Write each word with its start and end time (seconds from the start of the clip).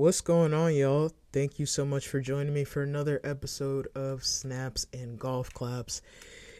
What's 0.00 0.22
going 0.22 0.54
on, 0.54 0.74
y'all? 0.74 1.12
Thank 1.30 1.58
you 1.58 1.66
so 1.66 1.84
much 1.84 2.08
for 2.08 2.20
joining 2.20 2.54
me 2.54 2.64
for 2.64 2.82
another 2.82 3.20
episode 3.22 3.86
of 3.94 4.24
Snaps 4.24 4.86
and 4.94 5.18
Golf 5.18 5.52
Claps. 5.52 6.00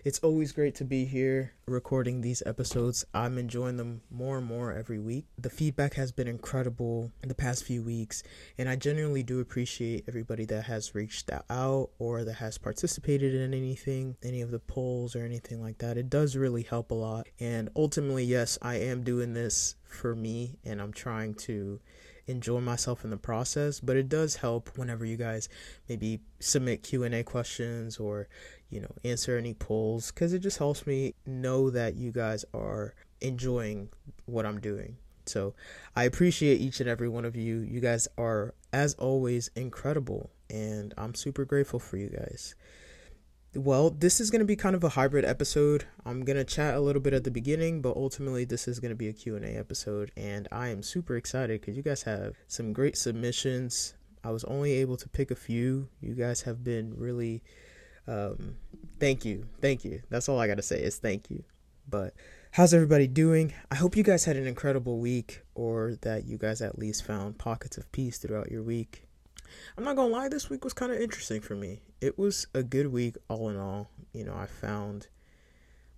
It's 0.05 0.19
always 0.19 0.53
great 0.53 0.75
to 0.75 0.85
be 0.85 1.07
here 1.07 1.55
recording 1.65 2.21
these 2.21 2.43
episodes. 2.45 3.07
I'm 3.15 3.39
enjoying 3.39 3.79
them 3.79 4.03
more 4.11 4.37
and 4.37 4.47
more 4.47 4.75
every 4.75 4.99
week. 4.99 5.25
The 5.39 5.49
feedback 5.49 5.95
has 5.95 6.13
been 6.13 6.29
incredible 6.29 7.13
in 7.23 7.31
the 7.31 7.35
past 7.35 7.65
few 7.65 7.83
weeks, 7.83 8.23
and 8.59 8.69
I 8.69 8.77
genuinely 8.77 9.23
do 9.23 9.41
appreciate 9.41 10.05
everybody 10.07 10.45
that 10.45 10.65
has 10.65 10.95
reached 10.95 11.31
out 11.49 11.89
or 11.99 12.25
that 12.25 12.35
has 12.35 12.59
participated 12.59 13.35
in 13.35 13.55
anything, 13.55 14.19
any 14.23 14.43
of 14.43 14.51
the 14.51 14.59
polls 14.59 15.17
or 15.17 15.25
anything 15.25 15.63
like 15.63 15.79
that. 15.79 15.97
It 15.97 16.11
does 16.11 16.37
really 16.37 16.65
help 16.65 16.91
a 16.91 16.95
lot. 16.95 17.27
And 17.39 17.71
ultimately, 17.75 18.25
yes, 18.25 18.59
I 18.61 18.75
am 18.75 19.03
doing 19.03 19.33
this 19.33 19.77
for 19.83 20.15
me, 20.15 20.59
and 20.63 20.79
I'm 20.83 20.93
trying 20.93 21.33
to 21.37 21.81
enjoy 22.27 22.61
myself 22.61 23.05
in 23.05 23.11
the 23.11 23.17
process 23.17 23.81
but 23.81 23.97
it 23.97 24.09
does 24.09 24.37
help 24.37 24.71
whenever 24.77 25.05
you 25.05 25.17
guys 25.17 25.49
maybe 25.89 26.21
submit 26.39 26.83
q&a 26.83 27.23
questions 27.23 27.99
or 27.99 28.29
you 28.71 28.81
know 28.81 28.91
answer 29.05 29.37
any 29.37 29.55
polls 29.55 30.11
because 30.11 30.33
it 30.33 30.39
just 30.41 30.59
helps 30.59 30.87
me 30.87 31.15
know 31.27 31.71
that 31.71 31.97
you 31.97 32.11
guys 32.13 32.45
are 32.55 32.95
enjoying 33.21 33.89
what 34.27 34.47
i'm 34.47 34.61
doing. 34.61 34.97
So 35.27 35.55
i 35.95 36.05
appreciate 36.05 36.61
each 36.61 36.81
and 36.81 36.89
every 36.89 37.09
one 37.09 37.25
of 37.25 37.37
you. 37.37 37.59
You 37.59 37.81
guys 37.81 38.09
are 38.17 38.55
as 38.73 38.95
always 38.95 39.51
incredible 39.55 40.31
and 40.49 40.93
i'm 40.99 41.15
super 41.15 41.45
grateful 41.45 41.79
for 41.79 41.97
you 41.97 42.09
guys 42.09 42.55
well, 43.55 43.91
this 43.91 44.21
is 44.21 44.31
going 44.31 44.41
to 44.41 44.47
be 44.47 44.55
kind 44.55 44.77
of 44.77 44.85
a 44.85 44.91
hybrid 44.91 45.25
episode. 45.25 45.85
I'm 46.07 46.25
going 46.25 46.37
to 46.37 46.45
chat 46.45 46.75
a 46.75 46.81
little 46.81 47.03
bit 47.03 47.13
at 47.13 47.25
the 47.25 47.33
beginning, 47.33 47.83
but 47.83 47.97
ultimately 47.97 48.45
this 48.45 48.69
is 48.69 48.79
going 48.79 48.91
to 48.91 48.97
be 48.97 49.09
a 49.09 49.13
Q&A 49.13 49.41
episode 49.41 50.13
and 50.17 50.47
I 50.53 50.69
am 50.69 50.83
super 50.83 51.17
excited 51.17 51.61
cuz 51.61 51.77
you 51.77 51.83
guys 51.83 52.05
have 52.05 52.37
some 52.47 52.73
great 52.73 52.97
submissions. 52.97 53.95
I 54.23 54.31
was 54.31 54.45
only 54.45 54.73
able 54.75 54.97
to 54.99 55.09
pick 55.09 55.31
a 55.31 55.35
few. 55.37 55.89
You 56.01 56.15
guys 56.15 56.43
have 56.43 56.63
been 56.63 56.95
really 56.97 57.43
um 58.07 58.57
thank 59.01 59.25
you. 59.25 59.49
Thank 59.61 59.85
you. 59.85 60.03
That's 60.11 60.29
all 60.29 60.39
I 60.39 60.47
got 60.47 60.57
to 60.57 60.63
say 60.63 60.81
is 60.81 60.99
thank 60.99 61.29
you. 61.29 61.43
But 61.89 62.15
how's 62.53 62.73
everybody 62.73 63.09
doing? 63.09 63.53
I 63.69 63.75
hope 63.75 63.97
you 63.97 64.05
guys 64.05 64.27
had 64.27 64.37
an 64.37 64.47
incredible 64.47 65.01
week 65.01 65.43
or 65.57 65.97
that 66.03 66.25
you 66.25 66.39
guys 66.39 66.63
at 66.63 66.79
least 66.79 67.05
found 67.05 67.39
pockets 67.39 67.77
of 67.79 67.91
peace 67.91 68.19
throughout 68.19 68.53
your 68.53 68.63
week. 68.63 69.09
I'm 69.77 69.85
not 69.85 69.97
gonna 69.97 70.09
lie, 70.09 70.29
this 70.29 70.51
week 70.51 70.65
was 70.65 70.73
kind 70.73 70.93
of 70.93 71.01
interesting 71.01 71.41
for 71.41 71.55
me. 71.55 71.81
It 72.01 72.19
was 72.19 72.47
a 72.55 72.63
good 72.63 72.89
week, 72.93 73.17
all 73.29 73.49
in 73.49 73.57
all. 73.57 73.91
You 74.13 74.25
know, 74.25 74.35
I 74.35 74.47
found 74.47 75.09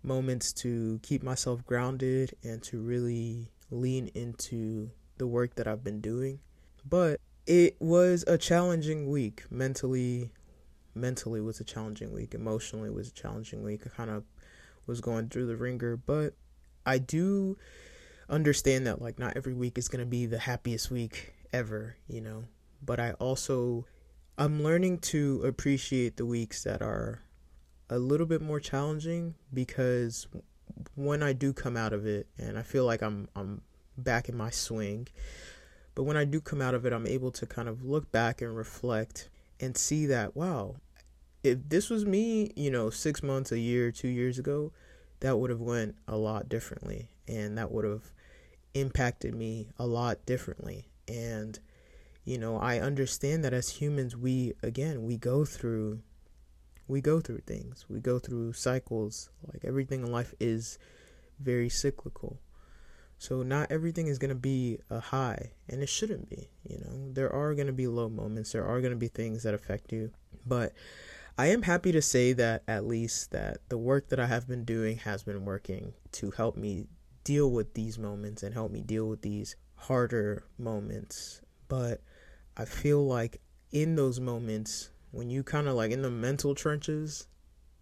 moments 0.03 0.53
to 0.53 1.01
keep 1.03 1.23
myself 1.23 1.65
grounded 1.65 2.35
and 2.43 2.63
to 2.65 2.81
really 2.81 3.49
lean 3.71 4.09
into 4.15 4.91
the 5.19 5.27
work 5.27 5.55
that 5.55 5.67
I've 5.67 5.85
been 5.85 6.01
doing. 6.01 6.41
But 6.89 7.21
it 7.47 7.77
was 7.81 8.25
a 8.27 8.37
challenging 8.37 9.09
week 9.11 9.45
mentally. 9.51 10.31
Mentally 10.95 11.41
was 11.41 11.61
a 11.61 11.65
challenging 11.65 12.13
week. 12.13 12.35
Emotionally 12.35 12.91
was 12.91 13.09
a 13.09 13.13
challenging 13.13 13.63
week. 13.63 13.83
I 13.87 13.89
kind 13.91 14.11
of 14.11 14.25
was 14.87 15.01
going 15.01 15.29
through 15.29 15.47
the 15.47 15.57
ringer, 15.57 15.97
but 15.97 16.35
I 16.85 16.99
do 16.99 17.57
understand 18.29 18.87
that 18.87 19.01
like 19.01 19.19
not 19.19 19.37
every 19.37 19.55
week 19.55 19.79
is 19.79 19.89
going 19.89 20.01
to 20.01 20.07
be 20.07 20.27
the 20.27 20.39
happiest 20.39 20.91
week 20.91 21.35
ever, 21.53 21.97
you 22.09 22.21
know 22.21 22.45
but 22.85 23.01
I 23.01 23.13
also 23.13 23.87
I'm 24.39 24.63
learning 24.63 24.99
to 24.99 25.43
appreciate 25.45 26.17
the 26.17 26.27
weeks 26.27 26.65
that 26.65 26.83
are 26.83 27.23
a 27.91 27.99
little 27.99 28.27
bit 28.27 28.41
more 28.41 28.61
challenging 28.61 29.35
because 29.53 30.27
when 30.95 31.23
I 31.23 31.33
do 31.33 31.53
come 31.53 31.77
out 31.77 31.93
of 31.93 32.07
it 32.07 32.27
and 32.39 32.59
I 32.59 32.63
feel 32.63 32.85
like 32.85 33.03
I'm 33.03 33.29
I'm 33.37 33.63
back 33.97 34.29
in 34.29 34.37
my 34.37 34.51
swing, 34.51 35.09
but 35.95 36.05
when 36.05 36.17
I 36.17 36.25
do 36.25 36.41
come 36.41 36.63
out 36.63 36.75
of 36.75 36.87
it, 36.87 36.93
I'm 36.93 37.07
able 37.07 37.31
to 37.33 37.47
kind 37.47 37.69
of 37.69 37.85
look 37.85 38.11
back 38.11 38.41
and 38.41 38.57
reflect 38.57 39.29
and 39.61 39.77
see 39.77 40.07
that 40.07 40.35
wow, 40.35 40.77
if 41.45 41.59
this 41.69 41.91
was 41.91 42.05
me, 42.07 42.53
you 42.57 42.71
know, 42.71 42.91
6 42.91 43.23
months, 43.23 43.53
a 43.53 43.59
year, 43.59 43.91
2 43.93 44.09
years 44.09 44.39
ago, 44.39 44.73
that 45.21 45.39
would 45.39 45.51
have 45.51 45.61
went 45.61 45.95
a 46.09 46.17
lot 46.17 46.49
differently 46.49 47.09
and 47.29 47.57
that 47.59 47.71
would 47.71 47.85
have 47.85 48.13
impacted 48.75 49.35
me 49.35 49.69
a 49.79 49.87
lot 49.87 50.25
differently. 50.27 50.89
And 51.07 51.59
you 52.25 52.39
know 52.39 52.57
i 52.59 52.79
understand 52.79 53.45
that 53.45 53.53
as 53.53 53.69
humans 53.69 54.17
we 54.17 54.53
again 54.63 55.05
we 55.05 55.17
go 55.17 55.45
through 55.45 56.01
we 56.89 57.01
go 57.01 57.21
through 57.21 57.41
things. 57.47 57.87
We 57.89 58.01
go 58.01 58.19
through 58.19 58.53
cycles. 58.53 59.31
Like 59.51 59.65
everything 59.65 60.03
in 60.03 60.13
life 60.13 60.35
is 60.41 60.79
very 61.41 61.69
cyclical. 61.69 62.39
So 63.19 63.43
not 63.43 63.71
everything 63.71 64.09
is 64.09 64.19
going 64.19 64.31
to 64.31 64.35
be 64.35 64.79
a 64.91 64.99
high 64.99 65.53
and 65.69 65.81
it 65.81 65.89
shouldn't 65.89 66.29
be 66.29 66.51
you 66.69 66.79
know. 66.79 67.13
There 67.13 67.33
are 67.33 67.55
going 67.55 67.69
to 67.69 67.73
be 67.73 67.87
low 67.87 68.09
moments. 68.09 68.53
There 68.53 68.67
are 68.67 68.81
going 68.81 68.93
to 68.93 68.99
be 68.99 69.09
things 69.09 69.43
that 69.45 69.55
affect 69.55 69.93
you. 69.93 70.11
But 70.47 70.73
i 71.39 71.47
am 71.47 71.63
happy 71.63 71.93
to 71.93 72.03
say 72.03 72.35
that 72.35 72.63
at 72.69 72.85
least 72.85 73.31
that 73.31 73.57
the 73.71 73.79
work 73.79 74.11
that 74.11 74.21
i 74.21 74.27
have 74.27 74.47
been 74.47 74.65
doing 74.67 74.99
has 74.99 75.23
been 75.23 75.47
working 75.47 75.95
to 76.11 76.31
help 76.33 76.59
me 76.59 76.87
deal 77.25 77.51
with 77.51 77.73
these 77.73 77.99
moments 77.99 78.43
and 78.43 78.53
help 78.53 78.71
me 78.71 78.83
deal 78.83 79.09
with 79.09 79.23
these 79.23 79.57
harder 79.77 80.45
moments. 80.59 81.41
But 81.69 82.03
I 82.57 82.65
feel 82.65 83.05
like 83.07 83.41
in 83.71 83.97
those 83.97 84.21
moments 84.21 84.91
when 85.11 85.31
you 85.31 85.43
kind 85.43 85.69
of 85.69 85.75
like 85.75 85.91
in 85.91 86.03
the 86.03 86.11
mental 86.11 86.55
trenches 86.55 87.27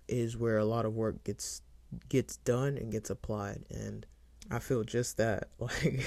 is 0.09 0.37
where 0.37 0.59
a 0.59 0.65
lot 0.65 0.85
of 0.85 0.95
work 0.95 1.23
gets 1.25 1.63
gets 2.09 2.37
done 2.39 2.77
and 2.77 2.93
gets 2.93 3.11
applied 3.11 3.65
and 3.71 4.07
I 4.51 4.59
feel 4.59 4.85
just 4.85 5.17
that 5.17 5.49
like 5.59 6.05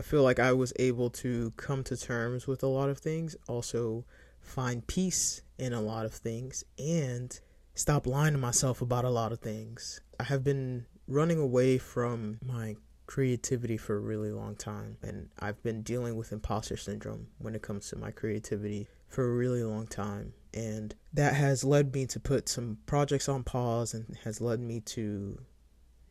I 0.00 0.02
feel 0.02 0.22
like 0.22 0.38
I 0.38 0.54
was 0.54 0.72
able 0.78 1.10
to 1.10 1.52
come 1.58 1.84
to 1.84 1.94
terms 1.94 2.46
with 2.46 2.62
a 2.62 2.66
lot 2.66 2.88
of 2.88 2.96
things, 2.96 3.36
also 3.46 4.06
find 4.40 4.86
peace 4.86 5.42
in 5.58 5.74
a 5.74 5.82
lot 5.82 6.06
of 6.06 6.14
things 6.14 6.64
and 6.78 7.38
stop 7.74 8.06
lying 8.06 8.32
to 8.32 8.38
myself 8.38 8.80
about 8.80 9.04
a 9.04 9.10
lot 9.10 9.30
of 9.30 9.40
things. 9.40 10.00
I 10.18 10.22
have 10.22 10.42
been 10.42 10.86
running 11.06 11.38
away 11.38 11.76
from 11.76 12.38
my 12.42 12.76
creativity 13.10 13.76
for 13.76 13.96
a 13.96 14.00
really 14.00 14.30
long 14.30 14.54
time 14.54 14.96
and 15.02 15.28
I've 15.40 15.60
been 15.64 15.82
dealing 15.82 16.14
with 16.14 16.30
imposter 16.30 16.76
syndrome 16.76 17.26
when 17.38 17.56
it 17.56 17.62
comes 17.62 17.88
to 17.88 17.96
my 17.96 18.12
creativity 18.12 18.86
for 19.08 19.24
a 19.24 19.34
really 19.34 19.64
long 19.64 19.88
time 19.88 20.32
and 20.54 20.94
that 21.12 21.34
has 21.34 21.64
led 21.64 21.92
me 21.92 22.06
to 22.06 22.20
put 22.20 22.48
some 22.48 22.78
projects 22.86 23.28
on 23.28 23.42
pause 23.42 23.94
and 23.94 24.16
has 24.22 24.40
led 24.40 24.60
me 24.60 24.78
to 24.80 25.40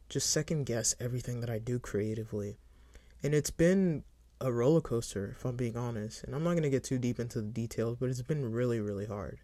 just 0.09 0.29
second 0.29 0.65
guess 0.65 0.95
everything 0.99 1.39
that 1.41 1.49
I 1.49 1.59
do 1.59 1.79
creatively. 1.79 2.57
And 3.21 3.33
it's 3.33 3.51
been 3.51 4.03
a 4.41 4.51
roller 4.51 4.81
coaster 4.81 5.35
if 5.37 5.45
I'm 5.45 5.55
being 5.55 5.77
honest. 5.77 6.23
And 6.23 6.33
I'm 6.33 6.43
not 6.43 6.51
going 6.51 6.63
to 6.63 6.69
get 6.69 6.83
too 6.83 6.97
deep 6.97 7.19
into 7.19 7.41
the 7.41 7.47
details, 7.47 7.97
but 7.99 8.09
it's 8.09 8.21
been 8.21 8.51
really 8.51 8.79
really 8.79 9.05
hard 9.05 9.39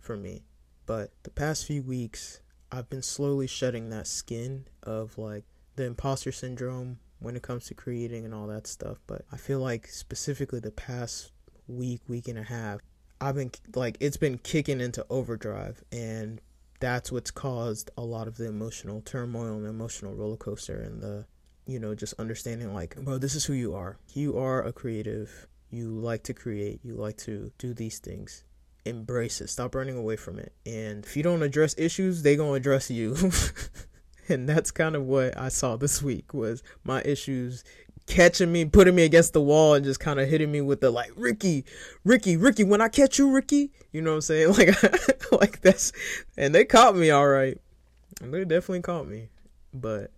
for 0.00 0.16
me. 0.16 0.44
But 0.86 1.10
the 1.22 1.30
past 1.30 1.66
few 1.66 1.82
weeks 1.82 2.40
I've 2.70 2.90
been 2.90 3.02
slowly 3.02 3.46
shedding 3.46 3.90
that 3.90 4.06
skin 4.06 4.66
of 4.82 5.16
like 5.16 5.44
the 5.76 5.84
imposter 5.84 6.32
syndrome 6.32 6.98
when 7.18 7.36
it 7.36 7.42
comes 7.42 7.66
to 7.66 7.74
creating 7.74 8.24
and 8.24 8.34
all 8.34 8.46
that 8.46 8.66
stuff. 8.66 8.98
But 9.06 9.22
I 9.32 9.36
feel 9.36 9.60
like 9.60 9.88
specifically 9.88 10.60
the 10.60 10.70
past 10.70 11.32
week, 11.66 12.00
week 12.08 12.28
and 12.28 12.38
a 12.38 12.42
half, 12.42 12.80
I've 13.20 13.36
been 13.36 13.50
like 13.74 13.96
it's 14.00 14.16
been 14.16 14.38
kicking 14.38 14.80
into 14.80 15.06
overdrive 15.08 15.82
and 15.90 16.40
that's 16.80 17.10
what's 17.10 17.30
caused 17.30 17.90
a 17.96 18.02
lot 18.02 18.28
of 18.28 18.36
the 18.36 18.46
emotional 18.46 19.00
turmoil 19.00 19.54
and 19.54 19.66
emotional 19.66 20.14
roller 20.14 20.36
coaster 20.36 20.80
and 20.80 21.00
the 21.00 21.24
you 21.66 21.78
know 21.78 21.94
just 21.94 22.12
understanding 22.18 22.74
like 22.74 22.96
bro 22.96 23.16
this 23.16 23.34
is 23.34 23.44
who 23.44 23.54
you 23.54 23.74
are. 23.74 23.96
You 24.12 24.38
are 24.38 24.62
a 24.62 24.72
creative. 24.72 25.46
You 25.70 25.90
like 25.90 26.22
to 26.24 26.34
create. 26.34 26.80
You 26.84 26.94
like 26.94 27.16
to 27.18 27.50
do 27.58 27.72
these 27.72 27.98
things. 27.98 28.44
Embrace 28.84 29.40
it. 29.40 29.48
Stop 29.48 29.74
running 29.74 29.96
away 29.96 30.16
from 30.16 30.38
it. 30.38 30.52
And 30.66 31.04
if 31.04 31.16
you 31.16 31.22
don't 31.22 31.42
address 31.42 31.74
issues 31.78 32.22
they 32.22 32.36
gonna 32.36 32.52
address 32.52 32.90
you 32.90 33.14
and 34.28 34.48
that's 34.48 34.70
kind 34.70 34.96
of 34.96 35.04
what 35.04 35.36
I 35.38 35.48
saw 35.48 35.76
this 35.76 36.02
week 36.02 36.34
was 36.34 36.62
my 36.84 37.02
issues 37.02 37.64
catching 38.06 38.52
me, 38.52 38.64
putting 38.64 38.94
me 38.94 39.04
against 39.04 39.32
the 39.32 39.40
wall, 39.40 39.74
and 39.74 39.84
just 39.84 40.00
kind 40.00 40.20
of 40.20 40.28
hitting 40.28 40.52
me 40.52 40.60
with 40.60 40.80
the 40.80 40.90
like 40.90 41.10
Ricky, 41.16 41.64
Ricky, 42.04 42.36
Ricky. 42.36 42.64
When 42.64 42.80
I 42.80 42.88
catch 42.88 43.18
you, 43.18 43.30
Ricky, 43.30 43.70
you 43.92 44.02
know 44.02 44.10
what 44.10 44.16
I'm 44.16 44.20
saying? 44.22 44.54
Like, 44.54 45.32
like 45.32 45.60
that's, 45.62 45.92
and 46.36 46.54
they 46.54 46.64
caught 46.64 46.96
me 46.96 47.10
all 47.10 47.26
right. 47.26 47.58
They 48.20 48.44
definitely 48.44 48.82
caught 48.82 49.08
me, 49.08 49.28
but 49.72 50.10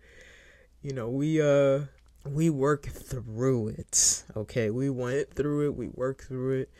you 0.82 0.92
know 0.92 1.08
we 1.08 1.40
uh 1.40 1.80
we 2.28 2.50
work 2.50 2.86
through 2.86 3.68
it. 3.68 4.24
Okay, 4.36 4.70
we 4.70 4.90
went 4.90 5.32
through 5.32 5.66
it. 5.66 5.76
We 5.76 5.88
worked 5.88 6.24
through 6.24 6.60
it. 6.60 6.70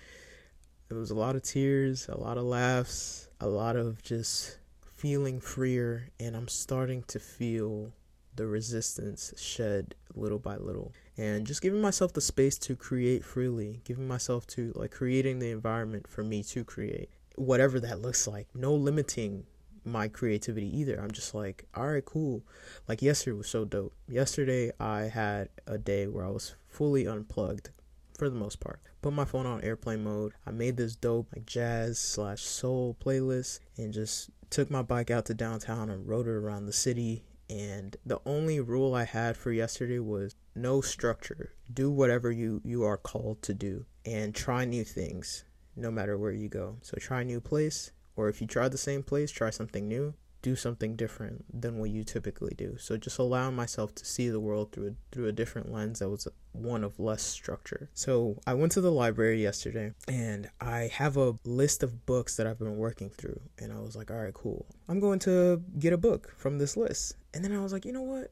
There 0.89 0.99
was 0.99 1.11
a 1.11 1.15
lot 1.15 1.35
of 1.35 1.43
tears, 1.43 2.09
a 2.09 2.19
lot 2.19 2.37
of 2.39 2.45
laughs, 2.45 3.29
a 3.41 3.49
lot 3.49 3.77
of 3.77 4.03
just 4.03 4.59
feeling 4.97 5.41
freer 5.41 6.09
and 6.19 6.35
I'm 6.35 6.49
starting 6.49 7.05
to 7.09 7.21
feel 7.21 7.93
the 8.35 8.47
resistance 8.47 9.33
shed 9.37 9.95
little 10.15 10.39
by 10.39 10.57
little. 10.57 10.93
And 11.19 11.47
just 11.47 11.63
giving 11.63 11.81
myself 11.81 12.13
the 12.13 12.21
space 12.21 12.59
to 12.59 12.77
create 12.77 13.25
freely 13.25 13.81
giving 13.85 14.09
myself 14.09 14.47
to 14.49 14.73
like 14.75 14.91
creating 14.91 15.39
the 15.39 15.51
environment 15.51 16.07
for 16.09 16.23
me 16.23 16.43
to 16.45 16.65
create 16.65 17.11
whatever 17.37 17.79
that 17.81 18.01
looks 18.01 18.27
like. 18.27 18.49
No 18.55 18.75
limiting 18.75 19.45
my 19.85 20.09
creativity 20.09 20.77
either. 20.79 20.99
I'm 21.01 21.11
just 21.11 21.35
like 21.35 21.67
all 21.75 21.89
right 21.89 22.05
cool. 22.05 22.43
Like 22.89 23.03
yesterday 23.03 23.37
was 23.37 23.49
so 23.49 23.65
dope. 23.65 23.95
Yesterday 24.09 24.73
i 24.81 25.03
had 25.03 25.49
a 25.67 25.79
day 25.79 26.07
where 26.07 26.25
i 26.25 26.31
was 26.31 26.55
fully 26.69 27.07
unplugged 27.07 27.71
for 28.17 28.31
the 28.31 28.37
most 28.37 28.61
part. 28.61 28.81
Put 29.03 29.13
my 29.13 29.25
phone 29.25 29.47
on 29.47 29.63
airplane 29.63 30.03
mode. 30.05 30.33
I 30.47 30.51
made 30.51 30.77
this 30.77 30.97
dope 30.97 31.29
like 31.35 31.47
jazz 31.47 31.99
slash 31.99 32.43
soul 32.43 32.97
playlist 33.05 33.61
and 33.77 33.93
just 33.93 34.31
took 34.51 34.71
my 34.71 34.83
bike 34.83 35.11
out 35.11 35.27
to 35.27 35.35
downtown 35.35 35.91
and 35.91 36.09
rode 36.09 36.27
it 36.27 36.31
around 36.31 36.67
the 36.67 36.73
city. 36.73 37.25
And 37.49 37.97
the 38.05 38.21
only 38.27 38.61
rule 38.61 38.95
I 38.95 39.05
had 39.05 39.37
for 39.37 39.53
yesterday 39.53 40.01
was 40.01 40.35
no 40.55 40.81
structure. 40.81 41.53
Do 41.73 41.91
whatever 41.91 42.31
you, 42.31 42.61
you 42.65 42.83
are 42.85 42.97
called 42.97 43.43
to 43.43 43.55
do 43.55 43.87
and 44.05 44.35
try 44.35 44.65
new 44.65 44.85
things 44.85 45.45
no 45.77 45.91
matter 45.91 46.19
where 46.19 46.33
you 46.33 46.49
go. 46.49 46.79
So 46.83 46.97
try 46.99 47.21
a 47.21 47.25
new 47.25 47.41
place, 47.41 47.93
or 48.17 48.29
if 48.29 48.41
you 48.41 48.47
try 48.47 48.69
the 48.69 48.79
same 48.79 49.03
place, 49.03 49.31
try 49.31 49.51
something 49.51 49.87
new 49.87 50.15
do 50.47 50.55
something 50.55 50.95
different 50.95 51.45
than 51.53 51.77
what 51.77 51.91
you 51.91 52.05
typically 52.05 52.55
do. 52.57 52.77
So 52.79 52.97
just 52.97 53.19
allowing 53.19 53.57
myself 53.57 53.97
to 53.97 54.07
see 54.07 54.29
the 54.29 54.39
world 54.39 54.71
through 54.71 54.91
a, 54.91 54.93
through 55.11 55.27
a 55.27 55.33
different 55.33 55.73
lens 55.73 55.99
that 55.99 56.09
was 56.09 56.29
one 56.53 56.85
of 56.85 57.01
less 57.01 57.25
structure. 57.25 57.91
So 57.95 58.39
I 58.47 58.55
went 58.55 58.71
to 58.73 58.81
the 58.81 58.93
library 58.93 59.43
yesterday 59.43 59.93
and 60.07 60.49
I 60.61 60.89
have 60.95 61.17
a 61.17 61.35
list 61.45 61.83
of 61.83 62.07
books 62.07 62.37
that 62.37 62.47
I've 62.47 62.61
been 62.61 62.77
working 62.77 63.11
through 63.11 63.41
and 63.59 63.73
I 63.73 63.81
was 63.81 63.97
like, 63.97 64.09
"All 64.13 64.19
right, 64.19 64.33
cool. 64.33 64.67
I'm 64.89 65.01
going 65.01 65.19
to 65.21 65.65
get 65.81 65.93
a 65.93 65.99
book 65.99 66.33
from 66.37 66.59
this 66.59 66.77
list." 66.77 67.17
And 67.35 67.45
then 67.45 67.53
I 67.53 67.61
was 67.61 67.73
like, 67.73 67.85
"You 67.85 67.93
know 67.93 68.03
what? 68.03 68.31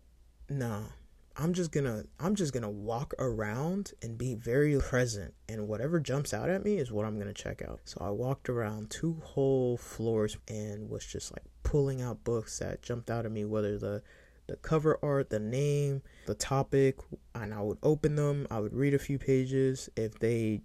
Nah. 0.49 0.84
I'm 1.37 1.53
just 1.53 1.73
gonna 1.73 2.05
I'm 2.21 2.37
just 2.37 2.53
gonna 2.53 2.71
walk 2.71 3.13
around 3.19 3.93
and 4.03 4.17
be 4.17 4.35
very 4.35 4.79
present 4.79 5.35
and 5.49 5.67
whatever 5.67 5.99
jumps 5.99 6.33
out 6.33 6.49
at 6.49 6.65
me 6.65 6.77
is 6.77 6.93
what 6.93 7.05
I'm 7.05 7.19
gonna 7.19 7.33
check 7.35 7.61
out. 7.61 7.81
So 7.85 7.99
I 8.01 8.11
walked 8.11 8.49
around 8.49 8.91
two 8.91 9.21
whole 9.25 9.77
floors 9.77 10.37
and 10.47 10.89
was 10.89 11.05
just 11.05 11.33
like 11.33 11.43
pulling 11.65 12.01
out 12.01 12.23
books 12.23 12.61
that 12.61 12.83
jumped 12.83 13.11
out 13.11 13.27
at 13.27 13.33
me, 13.33 13.45
whether 13.45 13.79
the 13.79 14.03
the 14.47 14.57
cover 14.57 14.99
art, 15.03 15.31
the 15.31 15.41
name, 15.41 16.03
the 16.27 16.35
topic, 16.35 16.99
and 17.35 17.53
I 17.53 17.63
would 17.63 17.79
open 17.83 18.15
them. 18.15 18.47
I 18.51 18.61
would 18.61 18.75
read 18.75 18.95
a 18.95 18.99
few 18.99 19.19
pages. 19.19 19.89
If 19.97 20.19
they 20.19 20.61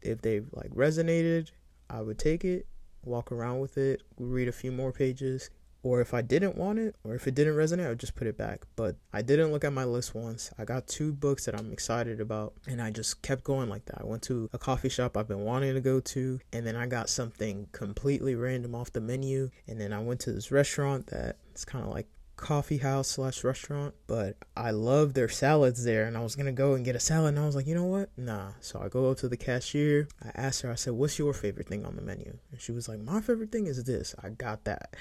if 0.00 0.22
they 0.22 0.40
like 0.52 0.70
resonated, 0.70 1.50
I 1.90 2.00
would 2.00 2.18
take 2.18 2.44
it, 2.44 2.66
walk 3.04 3.30
around 3.30 3.60
with 3.60 3.76
it, 3.76 4.02
read 4.18 4.48
a 4.48 4.52
few 4.52 4.72
more 4.72 4.92
pages, 4.92 5.50
or 5.84 6.00
if 6.00 6.14
I 6.14 6.22
didn't 6.22 6.56
want 6.56 6.78
it, 6.78 6.96
or 7.04 7.14
if 7.14 7.28
it 7.28 7.34
didn't 7.34 7.54
resonate, 7.54 7.86
I 7.86 7.90
would 7.90 8.00
just 8.00 8.16
put 8.16 8.26
it 8.26 8.36
back. 8.36 8.62
But 8.74 8.96
I 9.12 9.22
didn't 9.22 9.52
look 9.52 9.64
at 9.64 9.72
my 9.72 9.84
list 9.84 10.14
once. 10.14 10.50
I 10.58 10.64
got 10.64 10.88
two 10.88 11.12
books 11.12 11.44
that 11.44 11.54
I'm 11.54 11.72
excited 11.72 12.20
about, 12.20 12.54
and 12.66 12.82
I 12.82 12.90
just 12.90 13.22
kept 13.22 13.44
going 13.44 13.68
like 13.68 13.84
that. 13.86 14.00
I 14.00 14.04
went 14.04 14.22
to 14.22 14.48
a 14.52 14.58
coffee 14.58 14.88
shop 14.88 15.16
I've 15.16 15.28
been 15.28 15.44
wanting 15.44 15.74
to 15.74 15.80
go 15.80 16.00
to, 16.00 16.40
and 16.52 16.66
then 16.66 16.74
I 16.74 16.86
got 16.86 17.08
something 17.08 17.68
completely 17.72 18.34
random 18.34 18.74
off 18.74 18.92
the 18.92 19.00
menu, 19.00 19.50
and 19.68 19.80
then 19.80 19.92
I 19.92 20.00
went 20.00 20.20
to 20.20 20.32
this 20.32 20.50
restaurant 20.50 21.08
that 21.08 21.36
it's 21.52 21.64
kind 21.64 21.84
of 21.84 21.90
like 21.92 22.08
coffee 22.36 22.78
house 22.78 23.08
slash 23.08 23.44
restaurant, 23.44 23.94
but 24.06 24.36
I 24.56 24.70
love 24.70 25.14
their 25.14 25.28
salads 25.28 25.84
there, 25.84 26.06
and 26.06 26.16
I 26.16 26.20
was 26.20 26.34
gonna 26.34 26.52
go 26.52 26.74
and 26.74 26.84
get 26.84 26.96
a 26.96 27.00
salad, 27.00 27.34
and 27.34 27.38
I 27.38 27.46
was 27.46 27.56
like, 27.56 27.66
you 27.66 27.74
know 27.74 27.84
what? 27.84 28.10
Nah. 28.16 28.52
So 28.60 28.80
I 28.80 28.88
go 28.88 29.10
up 29.10 29.18
to 29.18 29.28
the 29.28 29.36
cashier. 29.36 30.08
I 30.22 30.30
asked 30.34 30.62
her. 30.62 30.70
I 30.70 30.74
said, 30.74 30.94
"What's 30.94 31.18
your 31.18 31.32
favorite 31.32 31.68
thing 31.68 31.84
on 31.84 31.96
the 31.96 32.02
menu?" 32.02 32.38
And 32.50 32.60
she 32.60 32.72
was 32.72 32.88
like, 32.88 33.00
"My 33.00 33.20
favorite 33.20 33.52
thing 33.52 33.66
is 33.66 33.82
this. 33.84 34.14
I 34.22 34.30
got 34.30 34.64
that." 34.64 34.94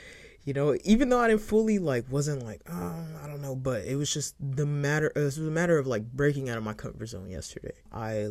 You 0.44 0.54
know 0.54 0.75
even 0.84 1.10
though 1.10 1.19
i 1.19 1.28
didn't 1.28 1.42
fully 1.42 1.80
like 1.80 2.06
wasn't 2.12 2.44
like 2.44 2.62
oh 2.69 2.95
i 3.24 3.28
don't 3.28 3.42
know 3.42 3.56
but 3.56 3.86
it 3.86 3.95
was 3.95 4.13
just 4.13 4.36
the 4.40 4.66
matter 4.66 5.12
it 5.16 5.19
was 5.19 5.38
a 5.38 5.42
matter 5.42 5.78
of 5.78 5.88
like 5.88 6.04
breaking 6.12 6.50
out 6.50 6.57
of 6.57 6.63
my 6.63 6.74
comfort 6.74 7.07
zone 7.07 7.30
yesterday. 7.30 7.74
I 7.92 8.30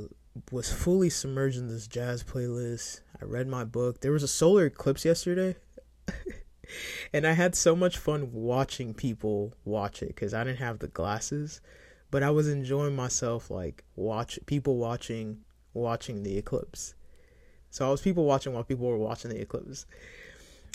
was 0.50 0.73
fully 0.73 1.11
submerged 1.11 1.59
in 1.59 1.69
this 1.69 1.87
jazz 1.87 2.25
playlist. 2.25 3.00
I 3.20 3.26
read 3.26 3.47
my 3.47 3.64
book. 3.64 4.00
There 4.00 4.12
was 4.12 4.23
a 4.23 4.29
solar 4.29 4.67
eclipse 4.67 5.05
yesterday 5.05 5.56
and 7.12 7.26
i 7.26 7.32
had 7.32 7.55
so 7.55 7.76
much 7.76 7.99
fun 7.99 8.31
watching 8.32 8.94
people 8.94 9.53
watch 9.65 10.03
it 10.03 10.08
because 10.08 10.35
i 10.35 10.43
didn't 10.43 10.58
have 10.58 10.79
the 10.79 10.88
glasses 10.88 11.61
but 12.11 12.23
i 12.23 12.31
was 12.31 12.49
enjoying 12.49 12.97
myself 12.97 13.50
like 13.50 13.85
watch 13.97 14.38
people 14.47 14.76
watching 14.76 15.38
watching 15.75 16.23
the 16.23 16.37
eclipse. 16.37 16.94
So 17.70 17.87
i 17.87 17.91
was 17.91 18.03
people 18.03 18.25
watching 18.25 18.53
while 18.53 18.65
people 18.65 18.87
were 18.87 18.99
watching 18.99 19.31
the 19.31 19.41
eclipse 19.41 19.87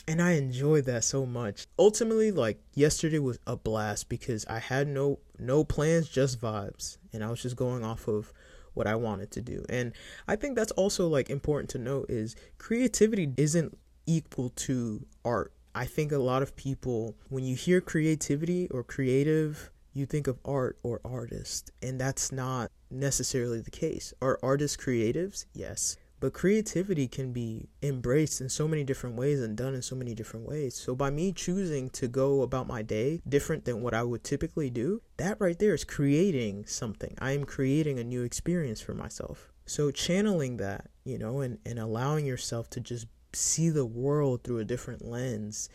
and 0.06 0.22
I 0.22 0.32
enjoyed 0.32 0.84
that 0.84 1.04
so 1.04 1.26
much. 1.26 1.66
Ultimately, 1.78 2.30
like 2.30 2.58
yesterday 2.74 3.18
was 3.18 3.38
a 3.46 3.56
blast 3.56 4.08
because 4.08 4.46
I 4.46 4.58
had 4.58 4.88
no 4.88 5.18
no 5.38 5.64
plans, 5.64 6.08
just 6.08 6.40
vibes, 6.40 6.98
and 7.12 7.24
I 7.24 7.30
was 7.30 7.42
just 7.42 7.56
going 7.56 7.84
off 7.84 8.08
of 8.08 8.32
what 8.74 8.86
I 8.86 8.94
wanted 8.94 9.30
to 9.32 9.42
do. 9.42 9.64
And 9.68 9.92
I 10.26 10.36
think 10.36 10.56
that's 10.56 10.72
also 10.72 11.08
like 11.08 11.30
important 11.30 11.70
to 11.70 11.78
note 11.78 12.10
is 12.10 12.36
creativity 12.58 13.32
isn't 13.36 13.76
equal 14.06 14.50
to 14.50 15.04
art. 15.24 15.52
I 15.74 15.84
think 15.84 16.12
a 16.12 16.18
lot 16.18 16.42
of 16.42 16.56
people 16.56 17.16
when 17.28 17.44
you 17.44 17.56
hear 17.56 17.80
creativity 17.80 18.68
or 18.70 18.82
creative, 18.82 19.70
you 19.92 20.06
think 20.06 20.26
of 20.26 20.38
art 20.44 20.78
or 20.82 21.00
artist, 21.04 21.70
and 21.82 22.00
that's 22.00 22.32
not 22.32 22.70
necessarily 22.90 23.60
the 23.60 23.70
case. 23.70 24.12
Are 24.22 24.38
artists 24.42 24.76
creatives? 24.76 25.44
Yes 25.52 25.96
but 26.20 26.32
creativity 26.32 27.06
can 27.06 27.32
be 27.32 27.68
embraced 27.82 28.40
in 28.40 28.48
so 28.48 28.66
many 28.66 28.84
different 28.84 29.16
ways 29.16 29.40
and 29.40 29.56
done 29.56 29.74
in 29.74 29.82
so 29.82 29.94
many 29.94 30.14
different 30.14 30.48
ways. 30.48 30.74
So 30.74 30.94
by 30.94 31.10
me 31.10 31.32
choosing 31.32 31.90
to 31.90 32.08
go 32.08 32.42
about 32.42 32.66
my 32.66 32.82
day 32.82 33.20
different 33.28 33.64
than 33.64 33.82
what 33.82 33.94
I 33.94 34.02
would 34.02 34.24
typically 34.24 34.70
do, 34.70 35.02
that 35.16 35.40
right 35.40 35.58
there 35.58 35.74
is 35.74 35.84
creating 35.84 36.66
something. 36.66 37.14
I 37.20 37.32
am 37.32 37.44
creating 37.44 37.98
a 37.98 38.04
new 38.04 38.22
experience 38.22 38.80
for 38.80 38.94
myself. 38.94 39.52
So 39.66 39.90
channeling 39.90 40.56
that, 40.56 40.88
you 41.04 41.18
know, 41.18 41.40
and, 41.40 41.58
and 41.64 41.78
allowing 41.78 42.26
yourself 42.26 42.70
to 42.70 42.80
just 42.80 43.06
see 43.32 43.68
the 43.68 43.86
world 43.86 44.42
through 44.42 44.58
a 44.58 44.64
different 44.64 45.04
lens 45.04 45.68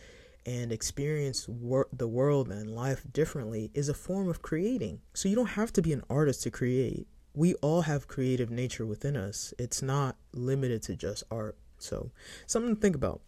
and 0.46 0.72
experience 0.72 1.48
wor- 1.48 1.88
the 1.92 2.08
world 2.08 2.50
and 2.50 2.74
life 2.74 3.02
differently 3.12 3.70
is 3.72 3.88
a 3.88 3.94
form 3.94 4.28
of 4.28 4.42
creating. 4.42 5.00
So 5.14 5.28
you 5.28 5.36
don't 5.36 5.46
have 5.46 5.72
to 5.74 5.82
be 5.82 5.92
an 5.92 6.02
artist 6.10 6.42
to 6.42 6.50
create 6.50 7.06
we 7.34 7.54
all 7.56 7.82
have 7.82 8.08
creative 8.08 8.50
nature 8.50 8.86
within 8.86 9.16
us. 9.16 9.52
It's 9.58 9.82
not 9.82 10.16
limited 10.32 10.82
to 10.84 10.96
just 10.96 11.24
art. 11.30 11.56
So, 11.78 12.10
something 12.46 12.74
to 12.74 12.80
think 12.80 12.96
about. 12.96 13.20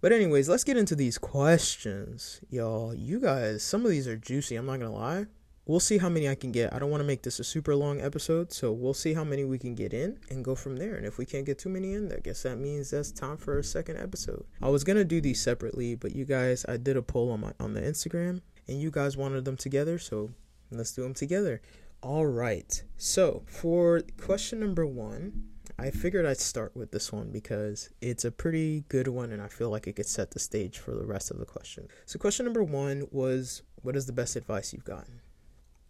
But 0.00 0.12
anyways, 0.12 0.48
let's 0.48 0.64
get 0.64 0.76
into 0.76 0.94
these 0.94 1.18
questions, 1.18 2.40
y'all. 2.48 2.94
You 2.94 3.20
guys, 3.20 3.62
some 3.62 3.84
of 3.84 3.90
these 3.90 4.08
are 4.08 4.16
juicy. 4.16 4.56
I'm 4.56 4.66
not 4.66 4.80
gonna 4.80 4.94
lie. 4.94 5.26
We'll 5.66 5.80
see 5.80 5.98
how 5.98 6.08
many 6.08 6.26
I 6.26 6.34
can 6.34 6.50
get. 6.50 6.72
I 6.72 6.78
don't 6.78 6.90
want 6.90 7.02
to 7.02 7.06
make 7.06 7.22
this 7.22 7.40
a 7.40 7.44
super 7.44 7.76
long 7.76 8.00
episode, 8.00 8.52
so 8.52 8.72
we'll 8.72 8.94
see 8.94 9.12
how 9.12 9.22
many 9.22 9.44
we 9.44 9.58
can 9.58 9.74
get 9.74 9.92
in 9.92 10.18
and 10.30 10.42
go 10.42 10.54
from 10.54 10.78
there. 10.78 10.94
And 10.94 11.04
if 11.04 11.18
we 11.18 11.26
can't 11.26 11.44
get 11.44 11.58
too 11.58 11.68
many 11.68 11.92
in, 11.92 12.10
I 12.10 12.20
guess 12.20 12.42
that 12.44 12.56
means 12.56 12.90
that's 12.90 13.12
time 13.12 13.36
for 13.36 13.58
a 13.58 13.64
second 13.64 13.98
episode. 13.98 14.46
I 14.62 14.70
was 14.70 14.82
gonna 14.82 15.04
do 15.04 15.20
these 15.20 15.42
separately, 15.42 15.94
but 15.94 16.16
you 16.16 16.24
guys, 16.24 16.64
I 16.66 16.78
did 16.78 16.96
a 16.96 17.02
poll 17.02 17.30
on 17.30 17.40
my 17.40 17.52
on 17.60 17.74
the 17.74 17.82
Instagram, 17.82 18.40
and 18.66 18.80
you 18.80 18.90
guys 18.90 19.16
wanted 19.16 19.44
them 19.44 19.58
together, 19.58 19.98
so 19.98 20.30
let's 20.70 20.92
do 20.92 21.02
them 21.02 21.14
together. 21.14 21.60
All 22.00 22.26
right. 22.26 22.80
So, 22.96 23.42
for 23.46 24.02
question 24.20 24.60
number 24.60 24.86
one, 24.86 25.48
I 25.76 25.90
figured 25.90 26.26
I'd 26.26 26.38
start 26.38 26.76
with 26.76 26.92
this 26.92 27.12
one 27.12 27.30
because 27.32 27.90
it's 28.00 28.24
a 28.24 28.30
pretty 28.30 28.84
good 28.88 29.08
one 29.08 29.32
and 29.32 29.42
I 29.42 29.48
feel 29.48 29.68
like 29.68 29.88
it 29.88 29.96
could 29.96 30.06
set 30.06 30.30
the 30.30 30.38
stage 30.38 30.78
for 30.78 30.92
the 30.92 31.04
rest 31.04 31.32
of 31.32 31.38
the 31.38 31.44
question. 31.44 31.88
So, 32.06 32.20
question 32.20 32.44
number 32.44 32.62
one 32.62 33.08
was 33.10 33.62
What 33.82 33.96
is 33.96 34.06
the 34.06 34.12
best 34.12 34.36
advice 34.36 34.72
you've 34.72 34.84
gotten? 34.84 35.22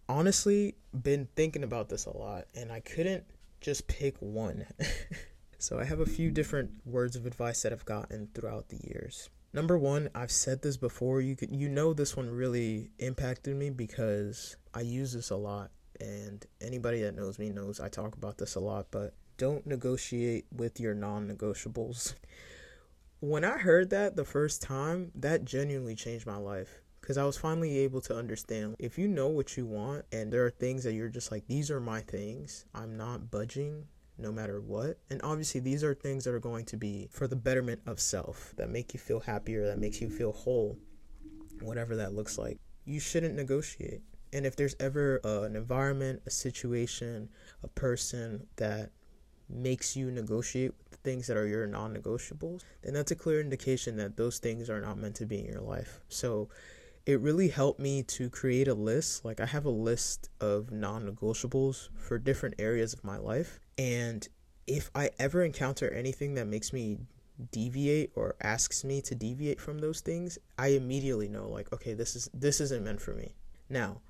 Honestly, 0.08 0.76
been 1.02 1.28
thinking 1.36 1.62
about 1.62 1.90
this 1.90 2.06
a 2.06 2.16
lot 2.16 2.46
and 2.54 2.72
I 2.72 2.80
couldn't 2.80 3.24
just 3.60 3.86
pick 3.86 4.16
one. 4.20 4.64
so, 5.58 5.78
I 5.78 5.84
have 5.84 6.00
a 6.00 6.06
few 6.06 6.30
different 6.30 6.70
words 6.86 7.16
of 7.16 7.26
advice 7.26 7.60
that 7.62 7.72
I've 7.72 7.84
gotten 7.84 8.28
throughout 8.32 8.70
the 8.70 8.80
years. 8.82 9.28
Number 9.52 9.76
one, 9.76 10.08
I've 10.14 10.30
said 10.30 10.62
this 10.62 10.78
before. 10.78 11.20
You 11.20 11.36
could, 11.36 11.54
you 11.54 11.68
know, 11.68 11.92
this 11.92 12.16
one 12.16 12.30
really 12.30 12.92
impacted 12.98 13.56
me 13.56 13.68
because 13.68 14.56
I 14.72 14.80
use 14.80 15.12
this 15.12 15.28
a 15.28 15.36
lot 15.36 15.70
and 16.00 16.44
anybody 16.60 17.02
that 17.02 17.14
knows 17.14 17.38
me 17.38 17.50
knows 17.50 17.80
I 17.80 17.88
talk 17.88 18.14
about 18.16 18.38
this 18.38 18.54
a 18.54 18.60
lot, 18.60 18.86
but 18.90 19.14
don't 19.36 19.66
negotiate 19.66 20.46
with 20.54 20.80
your 20.80 20.94
non 20.94 21.28
negotiables. 21.28 22.14
When 23.20 23.44
I 23.44 23.58
heard 23.58 23.90
that 23.90 24.16
the 24.16 24.24
first 24.24 24.62
time, 24.62 25.10
that 25.14 25.44
genuinely 25.44 25.94
changed 25.94 26.26
my 26.26 26.36
life 26.36 26.80
because 27.00 27.18
I 27.18 27.24
was 27.24 27.36
finally 27.36 27.78
able 27.78 28.00
to 28.02 28.16
understand 28.16 28.76
if 28.78 28.98
you 28.98 29.08
know 29.08 29.28
what 29.28 29.56
you 29.56 29.66
want 29.66 30.04
and 30.12 30.32
there 30.32 30.44
are 30.44 30.50
things 30.50 30.84
that 30.84 30.92
you're 30.92 31.08
just 31.08 31.32
like, 31.32 31.46
these 31.46 31.70
are 31.70 31.80
my 31.80 32.00
things, 32.00 32.64
I'm 32.74 32.96
not 32.96 33.30
budging 33.30 33.86
no 34.18 34.32
matter 34.32 34.60
what. 34.60 34.98
And 35.10 35.20
obviously, 35.22 35.60
these 35.60 35.84
are 35.84 35.94
things 35.94 36.24
that 36.24 36.34
are 36.34 36.40
going 36.40 36.64
to 36.66 36.76
be 36.76 37.08
for 37.10 37.26
the 37.26 37.36
betterment 37.36 37.80
of 37.86 38.00
self, 38.00 38.52
that 38.56 38.68
make 38.68 38.92
you 38.92 39.00
feel 39.00 39.20
happier, 39.20 39.66
that 39.66 39.78
makes 39.78 40.00
you 40.00 40.10
feel 40.10 40.32
whole, 40.32 40.76
whatever 41.60 41.96
that 41.96 42.14
looks 42.14 42.36
like. 42.36 42.58
You 42.84 43.00
shouldn't 43.00 43.36
negotiate. 43.36 44.02
And 44.32 44.46
if 44.46 44.56
there's 44.56 44.76
ever 44.80 45.20
uh, 45.24 45.42
an 45.42 45.56
environment, 45.56 46.22
a 46.26 46.30
situation, 46.30 47.28
a 47.62 47.68
person 47.68 48.46
that 48.56 48.90
makes 49.48 49.96
you 49.96 50.10
negotiate 50.10 50.72
with 50.90 50.98
things 51.00 51.26
that 51.26 51.36
are 51.36 51.46
your 51.46 51.66
non 51.66 51.96
negotiables, 51.96 52.62
then 52.82 52.94
that's 52.94 53.10
a 53.10 53.16
clear 53.16 53.40
indication 53.40 53.96
that 53.96 54.16
those 54.16 54.38
things 54.38 54.68
are 54.68 54.80
not 54.80 54.98
meant 54.98 55.16
to 55.16 55.26
be 55.26 55.38
in 55.38 55.46
your 55.46 55.62
life. 55.62 56.00
So 56.08 56.48
it 57.06 57.20
really 57.20 57.48
helped 57.48 57.80
me 57.80 58.02
to 58.02 58.28
create 58.28 58.68
a 58.68 58.74
list. 58.74 59.24
Like, 59.24 59.40
I 59.40 59.46
have 59.46 59.64
a 59.64 59.70
list 59.70 60.28
of 60.40 60.70
non 60.70 61.10
negotiables 61.10 61.88
for 61.96 62.18
different 62.18 62.56
areas 62.58 62.92
of 62.92 63.02
my 63.02 63.16
life. 63.16 63.60
And 63.78 64.28
if 64.66 64.90
I 64.94 65.10
ever 65.18 65.42
encounter 65.42 65.90
anything 65.90 66.34
that 66.34 66.46
makes 66.46 66.72
me 66.72 66.98
deviate 67.50 68.10
or 68.14 68.34
asks 68.42 68.84
me 68.84 69.00
to 69.02 69.14
deviate 69.14 69.60
from 69.60 69.78
those 69.78 70.00
things, 70.00 70.38
I 70.58 70.68
immediately 70.68 71.28
know 71.28 71.48
like 71.48 71.72
okay, 71.72 71.94
this 71.94 72.16
is 72.16 72.28
this 72.34 72.60
isn't 72.60 72.84
meant 72.84 73.00
for 73.00 73.14
me. 73.14 73.34
Now, 73.70 74.02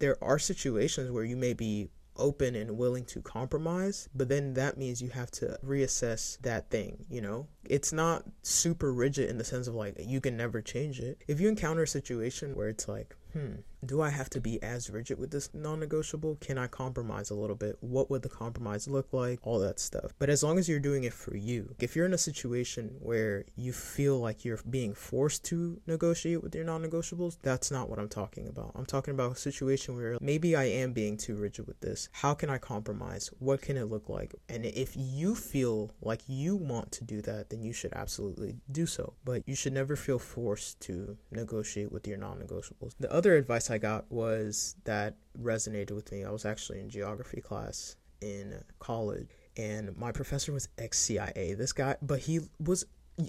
there 0.00 0.22
are 0.22 0.38
situations 0.38 1.10
where 1.10 1.24
you 1.24 1.36
may 1.36 1.52
be 1.52 1.90
open 2.16 2.54
and 2.54 2.76
willing 2.76 3.04
to 3.04 3.22
compromise, 3.22 4.08
but 4.14 4.28
then 4.28 4.54
that 4.54 4.76
means 4.76 5.00
you 5.00 5.08
have 5.08 5.30
to 5.30 5.58
reassess 5.64 6.38
that 6.40 6.68
thing, 6.70 7.06
you 7.08 7.20
know? 7.20 7.46
It's 7.64 7.92
not 7.92 8.24
super 8.42 8.92
rigid 8.92 9.30
in 9.30 9.38
the 9.38 9.44
sense 9.44 9.68
of 9.68 9.74
like 9.74 9.94
you 9.98 10.20
can 10.20 10.36
never 10.36 10.60
change 10.60 11.00
it. 11.00 11.22
If 11.28 11.40
you 11.40 11.48
encounter 11.48 11.82
a 11.82 11.88
situation 11.88 12.54
where 12.54 12.68
it's 12.68 12.88
like, 12.88 13.16
hmm, 13.32 13.56
do 13.84 14.02
I 14.02 14.10
have 14.10 14.28
to 14.30 14.40
be 14.40 14.62
as 14.62 14.90
rigid 14.90 15.18
with 15.18 15.30
this 15.30 15.50
non 15.54 15.80
negotiable? 15.80 16.36
Can 16.40 16.58
I 16.58 16.66
compromise 16.66 17.30
a 17.30 17.34
little 17.34 17.56
bit? 17.56 17.76
What 17.80 18.10
would 18.10 18.22
the 18.22 18.28
compromise 18.28 18.88
look 18.88 19.12
like? 19.12 19.38
All 19.42 19.58
that 19.60 19.80
stuff. 19.80 20.12
But 20.18 20.30
as 20.30 20.42
long 20.42 20.58
as 20.58 20.68
you're 20.68 20.80
doing 20.80 21.04
it 21.04 21.12
for 21.12 21.36
you, 21.36 21.74
if 21.78 21.96
you're 21.96 22.06
in 22.06 22.14
a 22.14 22.18
situation 22.18 22.96
where 23.00 23.44
you 23.56 23.72
feel 23.72 24.18
like 24.18 24.44
you're 24.44 24.60
being 24.68 24.94
forced 24.94 25.44
to 25.46 25.80
negotiate 25.86 26.42
with 26.42 26.54
your 26.54 26.64
non 26.64 26.82
negotiables, 26.82 27.38
that's 27.42 27.70
not 27.70 27.88
what 27.88 27.98
I'm 27.98 28.08
talking 28.08 28.48
about. 28.48 28.72
I'm 28.74 28.86
talking 28.86 29.14
about 29.14 29.32
a 29.32 29.36
situation 29.36 29.96
where 29.96 30.18
maybe 30.20 30.54
I 30.54 30.64
am 30.64 30.92
being 30.92 31.16
too 31.16 31.36
rigid 31.36 31.66
with 31.66 31.80
this. 31.80 32.08
How 32.12 32.34
can 32.34 32.50
I 32.50 32.58
compromise? 32.58 33.30
What 33.38 33.62
can 33.62 33.76
it 33.76 33.84
look 33.84 34.08
like? 34.08 34.34
And 34.48 34.64
if 34.66 34.92
you 34.96 35.34
feel 35.34 35.92
like 36.02 36.22
you 36.26 36.56
want 36.56 36.92
to 36.92 37.04
do 37.04 37.22
that, 37.22 37.50
then 37.50 37.62
you 37.62 37.72
should 37.72 37.92
absolutely 37.94 38.56
do 38.70 38.86
so. 38.86 39.14
But 39.24 39.42
you 39.46 39.54
should 39.54 39.72
never 39.72 39.96
feel 39.96 40.18
forced 40.18 40.80
to 40.80 41.16
negotiate 41.30 41.92
with 41.92 42.06
your 42.06 42.18
non 42.18 42.38
negotiables. 42.38 42.92
The 42.98 43.12
other 43.12 43.19
advice 43.28 43.70
I 43.70 43.78
got 43.78 44.10
was 44.10 44.76
that 44.84 45.16
resonated 45.40 45.92
with 45.92 46.10
me. 46.12 46.24
I 46.24 46.30
was 46.30 46.44
actually 46.44 46.80
in 46.80 46.90
geography 46.90 47.40
class 47.40 47.96
in 48.20 48.62
college, 48.78 49.28
and 49.56 49.96
my 49.96 50.12
professor 50.12 50.52
was 50.52 50.68
ex 50.78 50.98
CIA. 50.98 51.54
This 51.54 51.72
guy, 51.72 51.96
but 52.02 52.20
he 52.20 52.40
was. 52.58 52.84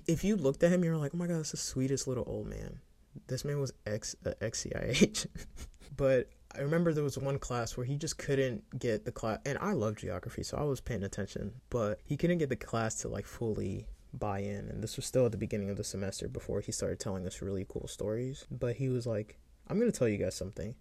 If 0.08 0.24
you 0.24 0.38
looked 0.38 0.64
at 0.64 0.72
him, 0.72 0.84
you're 0.84 0.96
like, 0.96 1.12
oh 1.14 1.18
my 1.18 1.28
god, 1.28 1.40
that's 1.40 1.52
the 1.52 1.58
sweetest 1.58 2.08
little 2.08 2.24
old 2.26 2.48
man. 2.48 2.80
This 3.28 3.44
man 3.44 3.60
was 3.60 3.74
ex 3.86 4.16
uh, 4.26 4.32
CIA 4.54 4.96
but 5.98 6.30
I 6.56 6.62
remember 6.62 6.94
there 6.94 7.04
was 7.04 7.18
one 7.18 7.40
class 7.40 7.76
where 7.76 7.86
he 7.86 7.98
just 7.98 8.18
couldn't 8.18 8.64
get 8.78 9.06
the 9.06 9.12
class, 9.12 9.40
and 9.46 9.58
I 9.60 9.74
love 9.74 9.98
geography, 9.98 10.44
so 10.44 10.58
I 10.58 10.64
was 10.64 10.82
paying 10.82 11.04
attention, 11.04 11.54
but 11.70 12.00
he 12.04 12.18
couldn't 12.18 12.40
get 12.40 12.50
the 12.50 12.56
class 12.56 12.96
to 13.02 13.08
like 13.08 13.26
fully 13.26 13.88
buy 14.14 14.40
in. 14.40 14.68
And 14.70 14.84
this 14.84 14.98
was 14.98 15.06
still 15.06 15.26
at 15.26 15.32
the 15.32 15.38
beginning 15.38 15.70
of 15.70 15.78
the 15.78 15.84
semester 15.84 16.28
before 16.28 16.62
he 16.62 16.72
started 16.72 17.00
telling 17.00 17.26
us 17.26 17.42
really 17.42 17.66
cool 17.68 17.88
stories. 17.88 18.46
But 18.52 18.76
he 18.76 18.90
was 18.90 19.06
like, 19.06 19.40
I'm 19.72 19.80
going 19.80 19.90
to 19.90 19.98
tell 19.98 20.10
you 20.10 20.18
guys 20.18 20.36
something. 20.36 20.76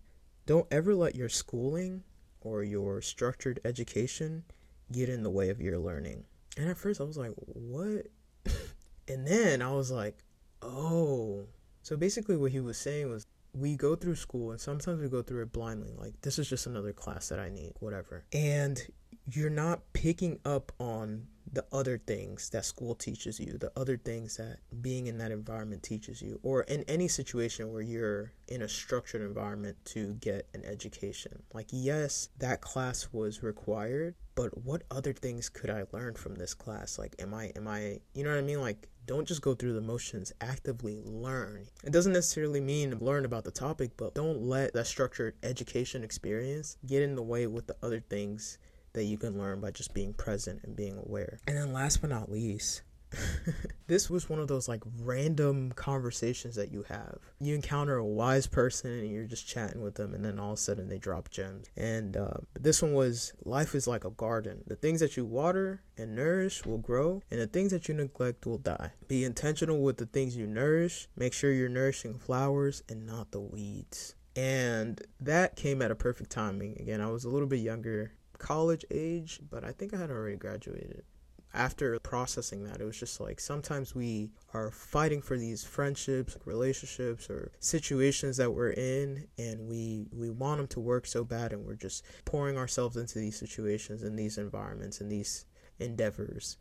Don't 0.46 0.66
ever 0.72 0.96
let 0.96 1.14
your 1.14 1.28
schooling 1.28 2.02
or 2.40 2.64
your 2.64 3.00
structured 3.00 3.60
education 3.64 4.42
get 4.90 5.08
in 5.08 5.22
the 5.22 5.30
way 5.30 5.48
of 5.50 5.60
your 5.60 5.78
learning. 5.78 6.24
And 6.56 6.68
at 6.68 6.76
first 6.76 7.00
I 7.00 7.04
was 7.04 7.16
like, 7.16 7.30
what? 7.36 8.08
and 9.08 9.24
then 9.24 9.62
I 9.62 9.70
was 9.70 9.92
like, 9.92 10.18
oh. 10.60 11.46
So 11.82 11.96
basically, 11.96 12.36
what 12.36 12.50
he 12.50 12.58
was 12.58 12.78
saying 12.78 13.08
was, 13.08 13.28
we 13.54 13.76
go 13.76 13.94
through 13.94 14.16
school 14.16 14.50
and 14.50 14.60
sometimes 14.60 15.00
we 15.00 15.08
go 15.08 15.22
through 15.22 15.42
it 15.42 15.52
blindly. 15.52 15.92
Like, 15.96 16.20
this 16.22 16.40
is 16.40 16.50
just 16.50 16.66
another 16.66 16.92
class 16.92 17.28
that 17.28 17.38
I 17.38 17.48
need, 17.48 17.74
whatever. 17.78 18.24
And 18.32 18.84
you're 19.30 19.50
not 19.50 19.92
picking 19.92 20.40
up 20.44 20.72
on 20.80 21.28
the 21.52 21.64
other 21.72 21.98
things 21.98 22.50
that 22.50 22.64
school 22.64 22.94
teaches 22.94 23.40
you, 23.40 23.58
the 23.58 23.72
other 23.76 23.96
things 23.96 24.36
that 24.36 24.58
being 24.80 25.06
in 25.06 25.18
that 25.18 25.32
environment 25.32 25.82
teaches 25.82 26.22
you, 26.22 26.38
or 26.42 26.62
in 26.62 26.84
any 26.84 27.08
situation 27.08 27.72
where 27.72 27.82
you're 27.82 28.32
in 28.48 28.62
a 28.62 28.68
structured 28.68 29.22
environment 29.22 29.76
to 29.84 30.14
get 30.14 30.46
an 30.54 30.64
education. 30.64 31.42
Like, 31.52 31.68
yes, 31.70 32.28
that 32.38 32.60
class 32.60 33.08
was 33.12 33.42
required, 33.42 34.14
but 34.34 34.56
what 34.64 34.82
other 34.90 35.12
things 35.12 35.48
could 35.48 35.70
I 35.70 35.84
learn 35.92 36.14
from 36.14 36.36
this 36.36 36.54
class? 36.54 36.98
Like, 36.98 37.16
am 37.18 37.34
I, 37.34 37.46
am 37.56 37.66
I, 37.66 38.00
you 38.14 38.22
know 38.24 38.30
what 38.30 38.38
I 38.38 38.42
mean? 38.42 38.60
Like, 38.60 38.88
don't 39.06 39.26
just 39.26 39.42
go 39.42 39.54
through 39.54 39.72
the 39.72 39.80
motions, 39.80 40.32
actively 40.40 41.02
learn. 41.04 41.66
It 41.82 41.92
doesn't 41.92 42.12
necessarily 42.12 42.60
mean 42.60 42.96
learn 43.00 43.24
about 43.24 43.42
the 43.42 43.50
topic, 43.50 43.90
but 43.96 44.14
don't 44.14 44.40
let 44.42 44.72
that 44.74 44.86
structured 44.86 45.34
education 45.42 46.04
experience 46.04 46.76
get 46.86 47.02
in 47.02 47.16
the 47.16 47.22
way 47.22 47.48
with 47.48 47.66
the 47.66 47.76
other 47.82 47.98
things 47.98 48.58
that 48.92 49.04
you 49.04 49.18
can 49.18 49.38
learn 49.38 49.60
by 49.60 49.70
just 49.70 49.94
being 49.94 50.12
present 50.14 50.60
and 50.64 50.76
being 50.76 50.98
aware. 50.98 51.38
And 51.46 51.56
then 51.56 51.72
last 51.72 52.00
but 52.00 52.10
not 52.10 52.30
least, 52.30 52.82
this 53.86 54.08
was 54.08 54.28
one 54.28 54.38
of 54.38 54.48
those 54.48 54.68
like 54.68 54.82
random 55.00 55.72
conversations 55.72 56.56
that 56.56 56.72
you 56.72 56.84
have. 56.88 57.18
You 57.40 57.54
encounter 57.54 57.96
a 57.96 58.04
wise 58.04 58.46
person 58.46 58.90
and 58.90 59.10
you're 59.10 59.24
just 59.24 59.48
chatting 59.48 59.82
with 59.82 59.94
them, 59.94 60.14
and 60.14 60.24
then 60.24 60.38
all 60.38 60.52
of 60.52 60.58
a 60.58 60.60
sudden 60.60 60.88
they 60.88 60.98
drop 60.98 61.30
gems. 61.30 61.68
And 61.76 62.16
uh, 62.16 62.38
this 62.54 62.82
one 62.82 62.92
was 62.92 63.32
life 63.44 63.74
is 63.74 63.86
like 63.86 64.04
a 64.04 64.10
garden. 64.10 64.62
The 64.66 64.76
things 64.76 65.00
that 65.00 65.16
you 65.16 65.24
water 65.24 65.82
and 65.96 66.14
nourish 66.14 66.64
will 66.64 66.78
grow, 66.78 67.22
and 67.30 67.40
the 67.40 67.46
things 67.46 67.72
that 67.72 67.88
you 67.88 67.94
neglect 67.94 68.46
will 68.46 68.58
die. 68.58 68.92
Be 69.08 69.24
intentional 69.24 69.80
with 69.80 69.96
the 69.96 70.06
things 70.06 70.36
you 70.36 70.46
nourish. 70.46 71.08
Make 71.16 71.32
sure 71.32 71.52
you're 71.52 71.68
nourishing 71.68 72.18
flowers 72.18 72.82
and 72.88 73.06
not 73.06 73.32
the 73.32 73.40
weeds. 73.40 74.14
And 74.36 75.00
that 75.18 75.56
came 75.56 75.82
at 75.82 75.90
a 75.90 75.96
perfect 75.96 76.30
timing. 76.30 76.76
Again, 76.80 77.00
I 77.00 77.10
was 77.10 77.24
a 77.24 77.28
little 77.28 77.48
bit 77.48 77.58
younger 77.58 78.12
college 78.40 78.84
age, 78.90 79.38
but 79.48 79.62
I 79.62 79.70
think 79.70 79.94
I 79.94 79.98
had 79.98 80.10
already 80.10 80.36
graduated. 80.36 81.04
After 81.52 81.98
processing 81.98 82.64
that, 82.64 82.80
it 82.80 82.84
was 82.84 82.98
just 82.98 83.20
like 83.20 83.40
sometimes 83.40 83.94
we 83.94 84.30
are 84.54 84.70
fighting 84.70 85.20
for 85.20 85.36
these 85.36 85.64
friendships, 85.64 86.36
relationships, 86.44 87.28
or 87.28 87.50
situations 87.58 88.36
that 88.36 88.52
we're 88.52 88.70
in, 88.70 89.26
and 89.36 89.68
we 89.68 90.06
we 90.12 90.30
want 90.30 90.58
them 90.58 90.68
to 90.68 90.80
work 90.80 91.06
so 91.06 91.24
bad, 91.24 91.52
and 91.52 91.66
we're 91.66 91.74
just 91.74 92.04
pouring 92.24 92.56
ourselves 92.56 92.96
into 92.96 93.18
these 93.18 93.36
situations, 93.36 94.02
and 94.02 94.16
these 94.16 94.38
environments, 94.38 95.00
and 95.00 95.10
these 95.10 95.44
endeavors, 95.80 96.56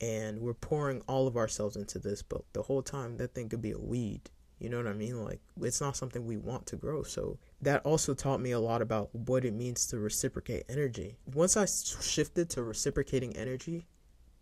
and 0.00 0.40
we're 0.40 0.54
pouring 0.54 1.02
all 1.06 1.26
of 1.26 1.36
ourselves 1.36 1.76
into 1.76 1.98
this. 1.98 2.22
But 2.22 2.42
the 2.54 2.62
whole 2.62 2.82
time, 2.82 3.18
that 3.18 3.34
thing 3.34 3.50
could 3.50 3.62
be 3.62 3.72
a 3.72 3.78
weed 3.78 4.30
you 4.62 4.68
know 4.68 4.76
what 4.76 4.86
I 4.86 4.92
mean? 4.92 5.24
Like, 5.24 5.40
it's 5.60 5.80
not 5.80 5.96
something 5.96 6.24
we 6.24 6.36
want 6.36 6.66
to 6.66 6.76
grow. 6.76 7.02
So, 7.02 7.36
that 7.62 7.84
also 7.84 8.14
taught 8.14 8.40
me 8.40 8.52
a 8.52 8.60
lot 8.60 8.80
about 8.80 9.12
what 9.12 9.44
it 9.44 9.54
means 9.54 9.86
to 9.88 9.98
reciprocate 9.98 10.64
energy. 10.68 11.16
Once 11.34 11.56
I 11.56 11.66
shifted 11.66 12.48
to 12.50 12.62
reciprocating 12.62 13.36
energy, 13.36 13.86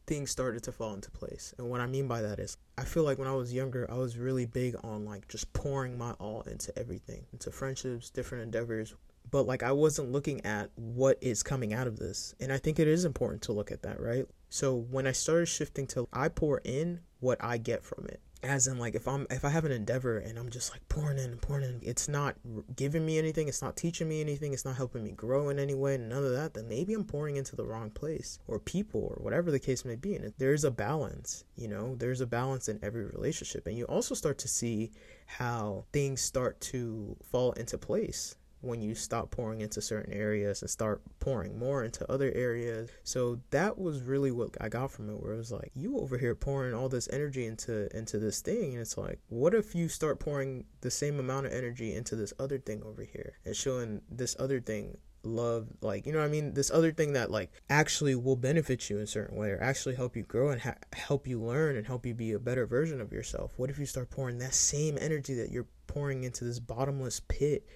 things 0.07 0.31
started 0.31 0.63
to 0.65 0.73
fall 0.73 0.93
into 0.93 1.11
place. 1.11 1.55
And 1.57 1.71
what 1.71 1.81
I 1.81 1.87
mean 1.87 2.07
by 2.07 2.21
that 2.21 2.39
is, 2.39 2.59
I 2.77 2.85
feel 2.85 3.03
like 3.03 3.19
when 3.19 3.29
I 3.29 3.35
was 3.35 3.55
younger, 3.55 3.91
I 3.91 3.95
was 3.95 4.19
really 4.19 4.45
big 4.45 4.77
on 4.85 5.07
like 5.07 5.27
just 5.27 5.51
pouring 5.55 5.97
my 5.97 6.13
all 6.13 6.43
into 6.43 6.79
everything, 6.79 7.25
into 7.33 7.51
friendships, 7.51 8.11
different 8.11 8.45
endeavors. 8.45 8.95
But 9.31 9.45
like, 9.45 9.63
I 9.63 9.73
wasn't 9.73 10.13
looking 10.13 10.45
at 10.45 10.71
what 10.75 11.17
is 11.23 11.43
coming 11.43 11.73
out 11.73 11.87
of 11.87 11.99
this. 11.99 12.35
And 12.41 12.53
I 12.53 12.59
think 12.59 12.79
it 12.79 12.89
is 12.89 13.07
important 13.07 13.41
to 13.43 13.53
look 13.53 13.73
at 13.73 13.83
that, 13.85 14.01
right? 14.01 14.27
So, 14.51 14.75
when 14.75 15.07
I 15.07 15.13
started 15.13 15.47
shifting 15.47 15.87
to 15.89 16.09
I 16.13 16.29
pour 16.29 16.61
in 16.63 17.01
what 17.21 17.39
I 17.43 17.57
get 17.57 17.85
from 17.85 18.07
it 18.07 18.21
as 18.43 18.67
in 18.67 18.79
like 18.79 18.95
if 18.95 19.07
i'm 19.07 19.27
if 19.31 19.45
i 19.45 19.49
have 19.49 19.65
an 19.65 19.73
endeavor 19.73 20.19
and 20.19 20.39
i'm 20.39 20.51
just 20.51 20.73
like 20.73 20.87
pouring 20.89 21.19
in 21.19 21.31
and 21.31 21.43
pouring 21.43 21.65
in 21.65 21.79
it's 21.83 22.09
not 22.09 22.37
giving 22.75 23.05
me 23.05 23.19
anything 23.19 23.49
it's 23.49 23.63
not 23.63 23.77
teaching 23.77 24.09
me 24.09 24.21
anything 24.21 24.53
it's 24.53 24.65
not 24.65 24.77
helping 24.77 25.05
me 25.05 25.11
grow 25.11 25.51
in 25.51 25.59
any 25.59 25.75
way 25.75 25.97
none 25.97 26.25
of 26.25 26.33
that 26.33 26.55
then 26.55 26.69
maybe 26.69 26.95
i'm 26.95 27.05
pouring 27.05 27.37
into 27.37 27.55
the 27.55 27.65
wrong 27.65 27.91
place 27.91 28.39
or 28.47 28.59
people 28.59 29.01
or 29.01 29.23
whatever 29.23 29.51
the 29.51 29.59
case 29.59 29.85
may 29.85 29.97
be. 29.97 30.15
And 30.15 30.33
there's 30.39 30.65
a 30.65 30.71
balance 30.71 31.45
you 31.57 31.69
know 31.69 31.95
there's 31.97 32.21
a 32.21 32.27
balance 32.27 32.69
in 32.69 32.79
every 32.83 33.05
relationship. 33.05 33.67
And 33.67 33.77
you 33.77 33.85
also 33.85 34.15
start 34.15 34.39
to 34.39 34.49
see 34.49 34.93
how 35.27 35.85
things 35.93 36.21
start 36.21 36.61
to 36.61 37.17
fall 37.31 37.53
into 37.53 37.79
place 37.79 38.37
when 38.61 38.81
you 38.81 38.95
stop 38.95 39.31
pouring 39.31 39.61
into 39.61 39.81
certain 39.81 40.13
areas 40.13 40.63
and 40.63 40.71
start 40.71 41.03
pouring 41.19 41.59
more 41.59 41.85
into 41.85 42.11
other 42.11 42.33
areas. 42.35 42.91
So 43.05 43.41
that 43.51 43.79
was 43.79 44.03
really 44.03 44.31
what 44.31 44.57
I 44.61 44.69
got 44.69 44.91
from 44.91 45.09
it 45.11 45.23
where 45.23 45.35
it 45.35 45.39
was 45.39 45.53
like 45.53 45.73
you 45.75 45.99
over 45.99 46.19
here 46.19 46.35
pouring 46.35 46.75
all 46.75 46.89
this 46.89 47.09
energy 47.13 47.47
into 47.47 47.95
into 47.97 48.19
this 48.19 48.41
thing 48.41 48.73
and 48.73 48.81
it's 48.81 48.97
like 48.97 49.19
what 49.29 49.55
if 49.55 49.75
you 49.75 49.89
start 49.89 50.21
pouring 50.21 50.65
the 50.81 50.91
same 50.91 51.19
amount 51.19 51.47
of 51.47 51.53
energy 51.53 51.95
into 51.95 52.17
this 52.17 52.33
other 52.39 52.59
thing 52.59 52.83
over 52.85 53.03
here 53.03 53.35
and 53.45 53.57
showing 53.57 54.01
this 54.11 54.37
other 54.39 54.61
thing 54.61 54.97
love 55.23 55.69
like 55.83 56.07
you 56.07 56.13
know 56.13 56.19
what 56.19 56.25
i 56.25 56.29
mean 56.29 56.55
this 56.55 56.71
other 56.71 56.93
thing 56.93 57.13
that 57.13 57.31
like 57.31 57.51
actually 57.69 58.15
will 58.15 58.37
benefit 58.37 58.89
you 58.89 58.97
in 58.97 59.03
a 59.03 59.07
certain 59.07 59.37
way 59.37 59.51
or 59.51 59.63
actually 59.63 59.95
help 59.95 60.17
you 60.17 60.23
grow 60.23 60.51
and 60.51 60.63
ha- 60.63 60.75
help 60.95 61.27
you 61.27 61.39
learn 61.39 61.77
and 61.77 61.87
help 61.87 62.07
you 62.07 62.15
be 62.15 62.33
a 62.33 62.39
better 62.39 62.67
version 62.67 63.01
of 63.01 63.13
yourself 63.13 63.53
what 63.57 63.69
if 63.69 63.79
you 63.79 63.85
start 63.85 64.09
pouring 64.09 64.39
that 64.39 64.55
same 64.55 64.97
energy 64.99 65.35
that 65.35 65.51
you're 65.51 65.67
pouring 65.87 66.25
into 66.25 66.45
this 66.45 66.59
bottomless 66.59 67.21
pit 67.29 67.67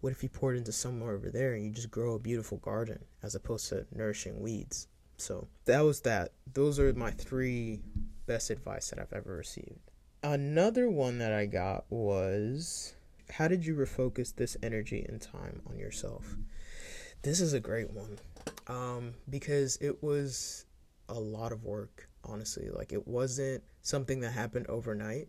what 0.00 0.12
if 0.12 0.22
you 0.22 0.28
poured 0.28 0.56
into 0.56 0.72
somewhere 0.72 1.12
over 1.12 1.30
there 1.30 1.54
and 1.54 1.64
you 1.64 1.70
just 1.70 1.90
grow 1.90 2.14
a 2.14 2.18
beautiful 2.18 2.58
garden 2.58 3.04
as 3.22 3.34
opposed 3.34 3.68
to 3.68 3.86
nourishing 3.92 4.40
weeds? 4.40 4.88
So 5.16 5.48
that 5.66 5.80
was 5.80 6.00
that. 6.02 6.32
Those 6.52 6.78
are 6.78 6.92
my 6.94 7.10
three 7.10 7.82
best 8.26 8.50
advice 8.50 8.90
that 8.90 8.98
I've 8.98 9.12
ever 9.12 9.36
received. 9.36 9.90
Another 10.22 10.88
one 10.88 11.18
that 11.18 11.32
I 11.32 11.46
got 11.46 11.84
was 11.90 12.94
how 13.32 13.48
did 13.48 13.64
you 13.64 13.74
refocus 13.74 14.34
this 14.34 14.56
energy 14.62 15.04
and 15.08 15.20
time 15.20 15.62
on 15.68 15.78
yourself? 15.78 16.36
This 17.22 17.40
is 17.40 17.52
a 17.52 17.60
great 17.60 17.90
one 17.92 18.18
um, 18.66 19.14
because 19.28 19.76
it 19.80 20.02
was 20.02 20.64
a 21.08 21.18
lot 21.18 21.52
of 21.52 21.64
work, 21.64 22.08
honestly. 22.24 22.70
Like, 22.70 22.92
it 22.92 23.06
wasn't 23.06 23.62
something 23.82 24.20
that 24.20 24.32
happened 24.32 24.66
overnight, 24.68 25.28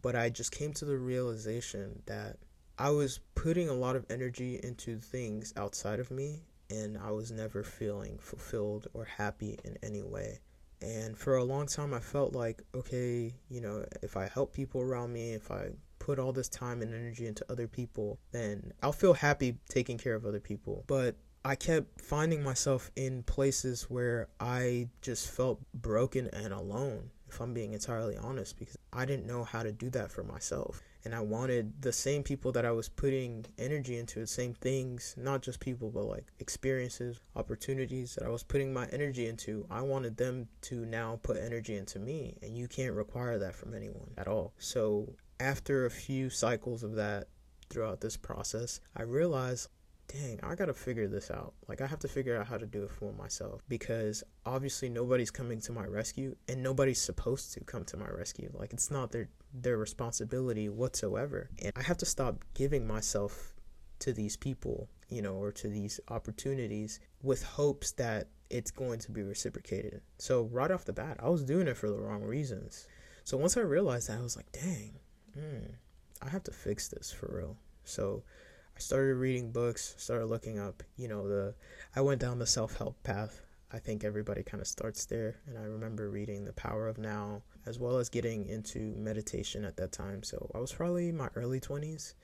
but 0.00 0.14
I 0.14 0.28
just 0.28 0.52
came 0.52 0.72
to 0.74 0.84
the 0.84 0.96
realization 0.96 2.02
that 2.06 2.36
I 2.78 2.90
was 2.90 3.20
putting 3.34 3.68
a 3.68 3.74
lot 3.74 3.96
of 3.96 4.06
energy 4.10 4.60
into 4.62 4.98
things 4.98 5.52
outside 5.56 6.00
of 6.00 6.10
me, 6.10 6.42
and 6.70 6.96
I 6.96 7.10
was 7.10 7.30
never 7.30 7.62
feeling 7.62 8.18
fulfilled 8.18 8.88
or 8.94 9.04
happy 9.04 9.58
in 9.64 9.76
any 9.82 10.02
way. 10.02 10.40
And 10.80 11.16
for 11.16 11.36
a 11.36 11.44
long 11.44 11.66
time, 11.66 11.94
I 11.94 12.00
felt 12.00 12.34
like, 12.34 12.62
okay, 12.74 13.32
you 13.48 13.60
know, 13.60 13.84
if 14.02 14.16
I 14.16 14.28
help 14.28 14.52
people 14.52 14.80
around 14.80 15.12
me, 15.12 15.32
if 15.32 15.50
I 15.50 15.70
put 15.98 16.18
all 16.18 16.32
this 16.32 16.48
time 16.48 16.82
and 16.82 16.92
energy 16.92 17.26
into 17.26 17.44
other 17.48 17.68
people, 17.68 18.18
then 18.32 18.72
I'll 18.82 18.92
feel 18.92 19.14
happy 19.14 19.58
taking 19.68 19.98
care 19.98 20.14
of 20.14 20.26
other 20.26 20.40
people. 20.40 20.84
But 20.88 21.14
I 21.44 21.54
kept 21.54 22.00
finding 22.00 22.42
myself 22.42 22.90
in 22.96 23.22
places 23.22 23.84
where 23.90 24.28
I 24.40 24.88
just 25.00 25.30
felt 25.30 25.60
broken 25.74 26.28
and 26.32 26.52
alone, 26.52 27.10
if 27.32 27.40
I'm 27.40 27.54
being 27.54 27.72
entirely 27.72 28.16
honest, 28.16 28.58
because 28.58 28.76
I 28.92 29.06
didn't 29.06 29.26
know 29.26 29.44
how 29.44 29.62
to 29.62 29.72
do 29.72 29.88
that 29.90 30.10
for 30.10 30.22
myself. 30.22 30.82
And 31.04 31.14
I 31.14 31.20
wanted 31.20 31.82
the 31.82 31.92
same 31.92 32.22
people 32.22 32.52
that 32.52 32.64
I 32.64 32.70
was 32.70 32.88
putting 32.88 33.44
energy 33.58 33.96
into, 33.96 34.20
the 34.20 34.26
same 34.26 34.54
things, 34.54 35.14
not 35.16 35.42
just 35.42 35.58
people, 35.58 35.90
but 35.90 36.04
like 36.04 36.26
experiences, 36.38 37.18
opportunities 37.34 38.14
that 38.14 38.24
I 38.24 38.28
was 38.28 38.42
putting 38.42 38.72
my 38.72 38.86
energy 38.92 39.26
into. 39.26 39.66
I 39.70 39.82
wanted 39.82 40.16
them 40.16 40.48
to 40.62 40.84
now 40.84 41.18
put 41.22 41.38
energy 41.38 41.76
into 41.76 41.98
me. 41.98 42.36
And 42.42 42.56
you 42.56 42.68
can't 42.68 42.94
require 42.94 43.38
that 43.38 43.54
from 43.54 43.74
anyone 43.74 44.10
at 44.16 44.28
all. 44.28 44.52
So 44.58 45.14
after 45.40 45.86
a 45.86 45.90
few 45.90 46.30
cycles 46.30 46.82
of 46.84 46.94
that 46.96 47.28
throughout 47.68 48.00
this 48.00 48.16
process, 48.16 48.80
I 48.96 49.02
realized 49.02 49.68
dang, 50.12 50.38
I 50.42 50.54
gotta 50.54 50.74
figure 50.74 51.08
this 51.08 51.30
out. 51.30 51.54
Like, 51.68 51.80
I 51.80 51.86
have 51.86 51.98
to 52.00 52.08
figure 52.08 52.38
out 52.38 52.46
how 52.46 52.58
to 52.58 52.66
do 52.66 52.82
it 52.82 52.90
for 52.90 53.12
myself 53.12 53.62
because 53.68 54.22
obviously 54.44 54.88
nobody's 54.88 55.30
coming 55.30 55.60
to 55.62 55.72
my 55.72 55.84
rescue 55.84 56.36
and 56.48 56.62
nobody's 56.62 57.00
supposed 57.00 57.52
to 57.54 57.60
come 57.60 57.84
to 57.86 57.96
my 57.96 58.08
rescue. 58.08 58.50
Like, 58.52 58.72
it's 58.72 58.90
not 58.90 59.12
their 59.12 59.28
their 59.54 59.76
responsibility 59.76 60.68
whatsoever. 60.68 61.50
And 61.62 61.72
I 61.76 61.82
have 61.82 61.98
to 61.98 62.06
stop 62.06 62.44
giving 62.54 62.86
myself 62.86 63.54
to 64.00 64.12
these 64.12 64.36
people, 64.36 64.88
you 65.08 65.22
know, 65.22 65.34
or 65.34 65.52
to 65.52 65.68
these 65.68 66.00
opportunities 66.08 67.00
with 67.22 67.42
hopes 67.42 67.92
that 67.92 68.28
it's 68.50 68.70
going 68.70 68.98
to 69.00 69.10
be 69.10 69.22
reciprocated. 69.22 70.02
So, 70.18 70.44
right 70.44 70.70
off 70.70 70.84
the 70.84 70.92
bat, 70.92 71.18
I 71.20 71.28
was 71.28 71.44
doing 71.44 71.68
it 71.68 71.76
for 71.76 71.90
the 71.90 71.98
wrong 71.98 72.22
reasons. 72.22 72.86
So, 73.24 73.36
once 73.36 73.56
I 73.56 73.60
realized 73.60 74.08
that, 74.08 74.18
I 74.18 74.22
was 74.22 74.36
like, 74.36 74.50
dang, 74.52 74.98
mm, 75.38 75.74
I 76.20 76.28
have 76.28 76.42
to 76.44 76.50
fix 76.50 76.88
this 76.88 77.10
for 77.10 77.34
real. 77.34 77.56
So, 77.84 78.24
I 78.76 78.80
started 78.80 79.16
reading 79.16 79.50
books, 79.50 79.94
started 79.98 80.26
looking 80.26 80.58
up, 80.58 80.82
you 80.96 81.08
know, 81.08 81.28
the 81.28 81.54
I 81.94 82.00
went 82.00 82.20
down 82.20 82.38
the 82.38 82.46
self-help 82.46 83.02
path. 83.02 83.42
I 83.74 83.78
think 83.78 84.04
everybody 84.04 84.42
kind 84.42 84.60
of 84.60 84.66
starts 84.66 85.06
there, 85.06 85.36
and 85.46 85.56
I 85.56 85.62
remember 85.62 86.10
reading 86.10 86.44
The 86.44 86.52
Power 86.52 86.88
of 86.88 86.98
Now 86.98 87.42
as 87.64 87.78
well 87.78 87.98
as 87.98 88.08
getting 88.10 88.46
into 88.46 88.94
meditation 88.96 89.64
at 89.64 89.76
that 89.78 89.92
time. 89.92 90.22
So, 90.22 90.50
I 90.54 90.58
was 90.58 90.72
probably 90.72 91.08
in 91.08 91.16
my 91.16 91.28
early 91.36 91.60
20s 91.60 92.14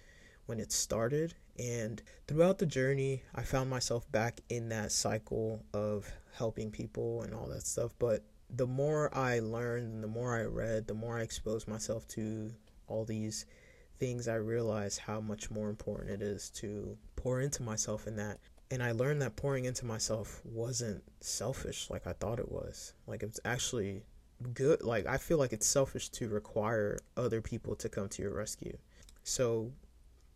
when 0.47 0.61
it 0.61 0.73
started, 0.73 1.35
and 1.59 2.03
throughout 2.27 2.59
the 2.59 2.67
journey, 2.67 3.23
I 3.35 3.43
found 3.43 3.71
myself 3.71 4.11
back 4.13 4.41
in 4.49 4.69
that 4.71 4.93
cycle 4.93 5.65
of 5.73 6.11
helping 6.35 6.71
people 6.71 7.23
and 7.23 7.35
all 7.35 7.47
that 7.49 7.67
stuff, 7.67 7.95
but 7.99 8.25
the 8.51 8.67
more 8.67 9.15
I 9.15 9.41
learned, 9.41 10.03
the 10.03 10.09
more 10.09 10.37
I 10.37 10.45
read, 10.45 10.87
the 10.87 10.95
more 10.95 11.19
I 11.19 11.23
exposed 11.23 11.69
myself 11.69 12.07
to 12.09 12.51
all 12.87 13.05
these 13.05 13.45
things, 13.99 14.29
I 14.29 14.35
realized 14.35 15.01
how 15.01 15.21
much 15.21 15.51
more 15.51 15.69
important 15.69 16.11
it 16.11 16.23
is 16.23 16.51
to 16.51 16.97
pour 17.17 17.41
into 17.41 17.63
myself 17.63 18.07
in 18.07 18.17
that. 18.17 18.39
And 18.71 18.83
I 18.83 18.93
learned 18.93 19.23
that 19.23 19.37
pouring 19.37 19.65
into 19.65 19.87
myself 19.87 20.43
wasn't 20.45 21.03
selfish 21.21 21.89
like 21.89 22.07
I 22.07 22.13
thought 22.13 22.39
it 22.39 22.53
was. 22.53 22.93
Like 23.07 23.23
it's 23.23 23.41
actually 23.45 24.03
good. 24.55 24.83
Like 24.83 25.07
I 25.07 25.17
feel 25.17 25.39
like 25.39 25.53
it's 25.53 25.67
selfish 25.67 26.11
to 26.11 26.29
require 26.29 26.99
other 27.17 27.41
people 27.41 27.75
to 27.77 27.89
come 27.89 28.09
to 28.11 28.23
your 28.23 28.35
rescue. 28.35 28.77
So 29.25 29.73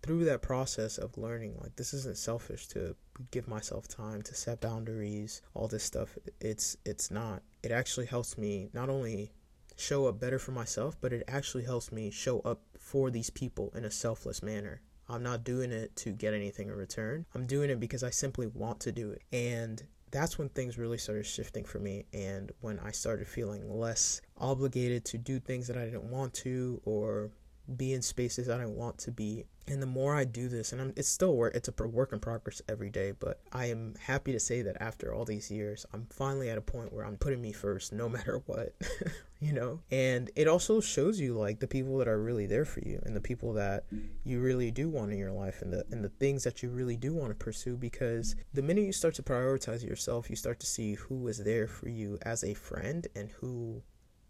through 0.02 0.25
that 0.25 0.42
process 0.42 0.99
of 0.99 1.16
learning, 1.16 1.57
like 1.61 1.76
this 1.76 1.95
isn't 1.95 2.19
selfish 2.19 2.66
to 2.69 2.97
give 3.31 3.47
myself 3.47 3.87
time 3.87 4.23
to 4.23 4.35
set 4.35 4.61
boundaries, 4.61 5.42
all 5.54 5.69
this 5.69 5.85
stuff. 5.85 6.16
It's 6.40 6.76
it's 6.85 7.11
not. 7.11 7.42
It 7.62 7.71
actually 7.71 8.07
helps 8.07 8.37
me 8.37 8.71
not 8.73 8.88
only 8.88 9.33
show 9.76 10.07
up 10.07 10.21
better 10.21 10.38
for 10.38 10.52
myself, 10.52 10.97
but 11.00 11.12
it 11.12 11.25
actually 11.29 11.64
helps 11.64 11.93
me 11.93 12.11
show 12.11 12.41
up 12.41 12.61
for 12.79 13.11
these 13.11 13.31
people 13.31 13.73
in 13.75 13.85
a 13.85 13.90
selfless 13.90 14.42
manner. 14.42 14.81
I'm 15.09 15.23
not 15.23 15.44
doing 15.44 15.73
it 15.73 15.94
to 15.97 16.11
get 16.11 16.35
anything 16.35 16.68
in 16.68 16.75
return. 16.75 17.27
I'm 17.35 17.47
doing 17.47 17.70
it 17.70 17.81
because 17.81 18.03
I 18.03 18.11
simply 18.11 18.47
want 18.47 18.81
to 18.81 18.92
do 18.92 19.11
it. 19.11 19.23
And 19.33 19.83
that's 20.11 20.38
when 20.38 20.49
things 20.51 20.79
really 20.79 20.99
started 20.99 21.27
shifting 21.27 21.64
for 21.64 21.79
me 21.79 22.05
and 22.12 22.53
when 22.61 22.79
I 22.79 22.92
started 22.92 23.27
feeling 23.27 23.68
less 23.68 24.20
obligated 24.38 25.05
to 25.07 25.18
do 25.18 25.40
things 25.40 25.66
that 25.66 25.77
I 25.77 25.85
didn't 25.85 26.11
want 26.11 26.35
to 26.35 26.81
or 26.85 27.31
be 27.73 27.93
in 27.93 28.03
spaces 28.03 28.47
that 28.47 28.61
I 28.61 28.67
want 28.67 28.99
to 28.99 29.11
be. 29.11 29.45
And 29.69 29.81
the 29.81 29.87
more 29.87 30.15
I 30.15 30.25
do 30.25 30.49
this, 30.49 30.73
and 30.73 30.81
I'm, 30.81 30.93
it's 30.97 31.09
still 31.09 31.37
work, 31.37 31.55
it's 31.55 31.69
a 31.69 31.87
work 31.87 32.13
in 32.13 32.19
progress 32.19 32.61
every 32.69 32.91
day, 32.91 33.13
but 33.13 33.41
I 33.53 33.67
am 33.67 33.95
happy 34.01 34.33
to 34.33 34.41
say 34.41 34.61
that 34.63 34.77
after 34.81 35.15
all 35.15 35.25
these 35.25 35.53
years, 35.53 35.87
I'm 35.93 36.07
finally 36.11 36.51
at 36.51 36.59
a 36.59 36.63
point 36.63 36.93
where 36.93 37.07
I'm 37.07 37.17
putting 37.17 37.41
me 37.41 37.53
first 37.53 37.93
no 37.93 38.09
matter 38.17 38.43
what, 38.47 38.75
you 39.41 39.53
know? 39.53 39.81
And 39.91 40.31
it 40.35 40.49
also 40.49 40.81
shows 40.81 41.21
you 41.21 41.35
like 41.35 41.61
the 41.61 41.69
people 41.69 41.97
that 41.99 42.09
are 42.09 42.21
really 42.21 42.47
there 42.47 42.65
for 42.65 42.81
you 42.81 43.01
and 43.05 43.15
the 43.15 43.21
people 43.21 43.53
that 43.53 43.85
you 44.25 44.41
really 44.41 44.73
do 44.73 44.89
want 44.89 45.13
in 45.13 45.19
your 45.19 45.33
life 45.33 45.63
and 45.63 45.73
the, 45.73 45.85
and 45.93 46.05
the 46.05 46.09
things 46.09 46.43
that 46.43 46.63
you 46.63 46.71
really 46.71 46.97
do 46.97 47.15
want 47.15 47.31
to 47.31 47.37
pursue 47.37 47.77
because 47.77 48.35
the 48.53 48.63
minute 48.63 48.85
you 48.85 48.93
start 48.93 49.15
to 49.15 49.23
prioritize 49.23 49.85
yourself, 49.85 50.29
you 50.29 50.37
start 50.37 50.59
to 50.61 50.67
see 50.67 50.95
who 50.95 51.29
is 51.29 51.39
there 51.39 51.69
for 51.69 51.89
you 51.89 52.19
as 52.23 52.43
a 52.43 52.55
friend 52.55 53.07
and 53.15 53.31
who 53.41 53.83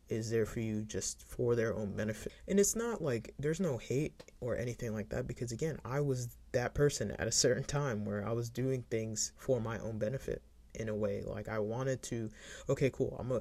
is 0.08 0.30
there 0.30 0.46
for 0.46 0.60
you 0.60 0.82
just 0.82 1.22
for 1.22 1.54
their 1.54 1.74
own 1.74 1.92
benefit. 1.92 2.32
And 2.48 2.60
it's 2.60 2.76
not 2.76 3.02
like 3.02 3.34
there's 3.38 3.60
no 3.60 3.78
hate 3.78 4.24
or 4.40 4.56
anything 4.56 4.92
like 4.94 5.08
that 5.10 5.26
because 5.26 5.52
again, 5.52 5.78
I 5.84 6.00
was 6.00 6.28
that 6.52 6.74
person 6.74 7.12
at 7.18 7.26
a 7.26 7.32
certain 7.32 7.64
time 7.64 8.04
where 8.04 8.26
I 8.26 8.32
was 8.32 8.50
doing 8.50 8.84
things 8.90 9.32
for 9.36 9.60
my 9.60 9.78
own 9.78 9.98
benefit 9.98 10.42
in 10.74 10.88
a 10.88 10.94
way. 10.94 11.22
Like 11.24 11.48
I 11.48 11.58
wanted 11.58 12.02
to 12.04 12.30
okay, 12.68 12.90
cool. 12.90 13.16
I'm 13.18 13.32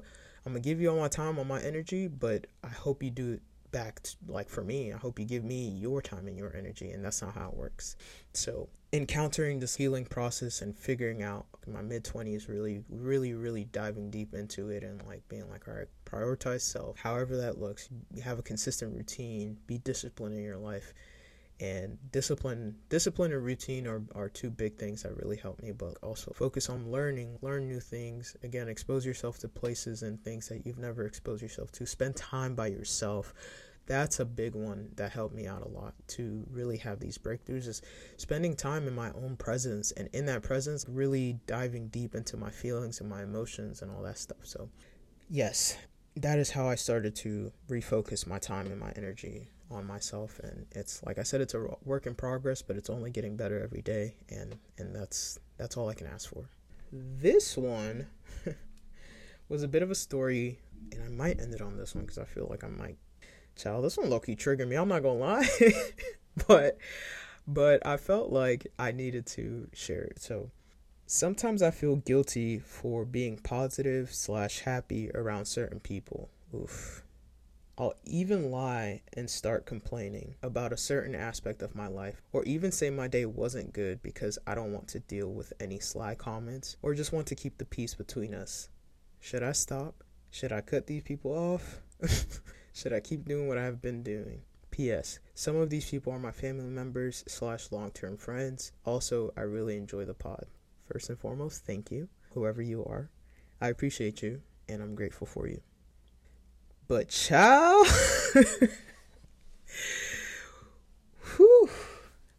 I'm 0.44 0.52
going 0.52 0.62
to 0.62 0.68
give 0.68 0.80
you 0.80 0.90
all 0.90 0.98
my 0.98 1.08
time, 1.08 1.38
all 1.38 1.44
my 1.44 1.60
energy, 1.62 2.08
but 2.08 2.46
I 2.64 2.68
hope 2.68 3.02
you 3.02 3.10
do 3.10 3.34
it 3.34 3.42
back 3.72 4.02
to, 4.02 4.16
like 4.28 4.48
for 4.48 4.62
me 4.62 4.92
i 4.92 4.96
hope 4.96 5.18
you 5.18 5.24
give 5.24 5.44
me 5.44 5.68
your 5.68 6.00
time 6.00 6.28
and 6.28 6.36
your 6.36 6.54
energy 6.56 6.90
and 6.90 7.04
that's 7.04 7.22
not 7.22 7.34
how 7.34 7.48
it 7.48 7.54
works. 7.56 7.96
So 8.32 8.68
encountering 8.92 9.58
this 9.60 9.74
healing 9.74 10.04
process 10.04 10.60
and 10.60 10.76
figuring 10.76 11.22
out 11.22 11.46
my 11.66 11.80
mid 11.80 12.04
20s 12.04 12.48
really 12.48 12.82
really 12.90 13.34
really 13.34 13.64
diving 13.64 14.10
deep 14.10 14.34
into 14.34 14.68
it 14.68 14.82
and 14.82 15.02
like 15.06 15.26
being 15.28 15.48
like 15.48 15.66
all 15.66 15.74
right 15.74 15.88
prioritize 16.04 16.60
self 16.60 16.98
however 16.98 17.36
that 17.36 17.58
looks. 17.58 17.88
Have 18.22 18.38
a 18.38 18.42
consistent 18.42 18.94
routine 18.94 19.56
be 19.66 19.78
disciplined 19.78 20.34
in 20.34 20.42
your 20.42 20.58
life 20.58 20.92
and 21.60 21.96
discipline 22.10 22.74
discipline 22.88 23.32
and 23.32 23.44
routine 23.44 23.86
are, 23.86 24.02
are 24.14 24.28
two 24.28 24.50
big 24.50 24.76
things 24.76 25.02
that 25.02 25.16
really 25.16 25.36
help 25.36 25.62
me 25.62 25.70
but 25.70 25.96
also 26.02 26.32
focus 26.34 26.68
on 26.68 26.90
learning 26.90 27.38
learn 27.40 27.68
new 27.68 27.80
things. 27.80 28.36
Again 28.42 28.68
expose 28.68 29.06
yourself 29.06 29.38
to 29.38 29.48
places 29.48 30.02
and 30.02 30.22
things 30.22 30.48
that 30.48 30.66
you've 30.66 30.78
never 30.78 31.06
exposed 31.06 31.42
yourself 31.42 31.70
to. 31.72 31.86
Spend 31.86 32.16
time 32.16 32.54
by 32.54 32.66
yourself 32.66 33.32
that's 33.86 34.20
a 34.20 34.24
big 34.24 34.54
one 34.54 34.90
that 34.96 35.12
helped 35.12 35.34
me 35.34 35.46
out 35.46 35.62
a 35.62 35.68
lot 35.68 35.94
to 36.06 36.44
really 36.50 36.76
have 36.76 37.00
these 37.00 37.18
breakthroughs 37.18 37.66
is 37.66 37.82
spending 38.16 38.54
time 38.54 38.86
in 38.86 38.94
my 38.94 39.10
own 39.12 39.36
presence 39.36 39.90
and 39.92 40.08
in 40.12 40.26
that 40.26 40.42
presence 40.42 40.86
really 40.88 41.38
diving 41.46 41.88
deep 41.88 42.14
into 42.14 42.36
my 42.36 42.50
feelings 42.50 43.00
and 43.00 43.08
my 43.08 43.22
emotions 43.22 43.82
and 43.82 43.90
all 43.90 44.02
that 44.02 44.18
stuff 44.18 44.38
so 44.42 44.68
yes 45.28 45.76
that 46.16 46.38
is 46.38 46.50
how 46.50 46.68
i 46.68 46.74
started 46.74 47.14
to 47.16 47.50
refocus 47.68 48.26
my 48.26 48.38
time 48.38 48.66
and 48.66 48.78
my 48.78 48.92
energy 48.96 49.48
on 49.72 49.86
myself 49.86 50.38
and 50.42 50.66
it's 50.72 51.02
like 51.04 51.18
I 51.18 51.22
said 51.22 51.40
it's 51.40 51.54
a 51.54 51.66
work 51.84 52.06
in 52.06 52.14
progress 52.14 52.62
but 52.62 52.76
it's 52.76 52.90
only 52.90 53.10
getting 53.10 53.36
better 53.36 53.62
every 53.62 53.82
day 53.82 54.14
and 54.28 54.56
and 54.78 54.94
that's 54.94 55.38
that's 55.56 55.76
all 55.76 55.88
I 55.88 55.94
can 55.94 56.06
ask 56.06 56.28
for. 56.28 56.48
This 56.92 57.56
one 57.56 58.06
was 59.48 59.62
a 59.62 59.68
bit 59.68 59.82
of 59.82 59.90
a 59.90 59.94
story 59.94 60.58
and 60.92 61.02
I 61.02 61.08
might 61.08 61.40
end 61.40 61.54
it 61.54 61.62
on 61.62 61.76
this 61.76 61.94
one 61.94 62.04
because 62.04 62.18
I 62.18 62.24
feel 62.24 62.46
like 62.50 62.64
I 62.64 62.68
might 62.68 62.98
child 63.56 63.84
this 63.84 63.96
one 63.96 64.10
low 64.10 64.20
key 64.20 64.34
triggered 64.34 64.68
me 64.68 64.76
I'm 64.76 64.88
not 64.88 65.02
gonna 65.02 65.18
lie 65.18 65.48
but 66.46 66.78
but 67.46 67.84
I 67.86 67.96
felt 67.96 68.30
like 68.30 68.66
I 68.78 68.92
needed 68.92 69.26
to 69.26 69.68
share 69.72 70.04
it 70.04 70.20
so 70.20 70.50
sometimes 71.06 71.62
I 71.62 71.70
feel 71.70 71.96
guilty 71.96 72.58
for 72.58 73.04
being 73.04 73.38
positive 73.38 74.12
slash 74.12 74.60
happy 74.60 75.10
around 75.10 75.46
certain 75.46 75.80
people 75.80 76.30
oof 76.54 77.02
I'll 77.78 77.94
even 78.04 78.50
lie 78.50 79.00
and 79.14 79.30
start 79.30 79.64
complaining 79.64 80.34
about 80.42 80.74
a 80.74 80.76
certain 80.76 81.14
aspect 81.14 81.62
of 81.62 81.74
my 81.74 81.86
life, 81.86 82.20
or 82.30 82.44
even 82.44 82.70
say 82.70 82.90
my 82.90 83.08
day 83.08 83.24
wasn't 83.24 83.72
good 83.72 84.02
because 84.02 84.38
I 84.46 84.54
don't 84.54 84.74
want 84.74 84.88
to 84.88 85.00
deal 85.00 85.32
with 85.32 85.54
any 85.58 85.78
sly 85.78 86.14
comments 86.14 86.76
or 86.82 86.94
just 86.94 87.12
want 87.12 87.26
to 87.28 87.34
keep 87.34 87.56
the 87.56 87.64
peace 87.64 87.94
between 87.94 88.34
us. 88.34 88.68
Should 89.20 89.42
I 89.42 89.52
stop? 89.52 90.04
Should 90.30 90.52
I 90.52 90.60
cut 90.60 90.86
these 90.86 91.02
people 91.02 91.32
off? 91.32 91.80
Should 92.72 92.92
I 92.92 93.00
keep 93.00 93.26
doing 93.26 93.48
what 93.48 93.58
I've 93.58 93.82
been 93.82 94.02
doing? 94.02 94.42
P.S. 94.70 95.18
Some 95.34 95.56
of 95.56 95.68
these 95.68 95.90
people 95.90 96.12
are 96.12 96.18
my 96.18 96.32
family 96.32 96.70
members 96.70 97.22
slash 97.28 97.70
long 97.70 97.90
term 97.90 98.16
friends. 98.16 98.72
Also, 98.86 99.32
I 99.36 99.42
really 99.42 99.76
enjoy 99.76 100.06
the 100.06 100.14
pod. 100.14 100.46
First 100.90 101.10
and 101.10 101.18
foremost, 101.18 101.64
thank 101.66 101.90
you, 101.90 102.08
whoever 102.32 102.62
you 102.62 102.84
are. 102.84 103.10
I 103.60 103.68
appreciate 103.68 104.22
you 104.22 104.40
and 104.68 104.82
I'm 104.82 104.94
grateful 104.94 105.26
for 105.26 105.46
you. 105.46 105.60
But 106.88 107.08
child, 107.10 107.86
whew, 111.36 111.70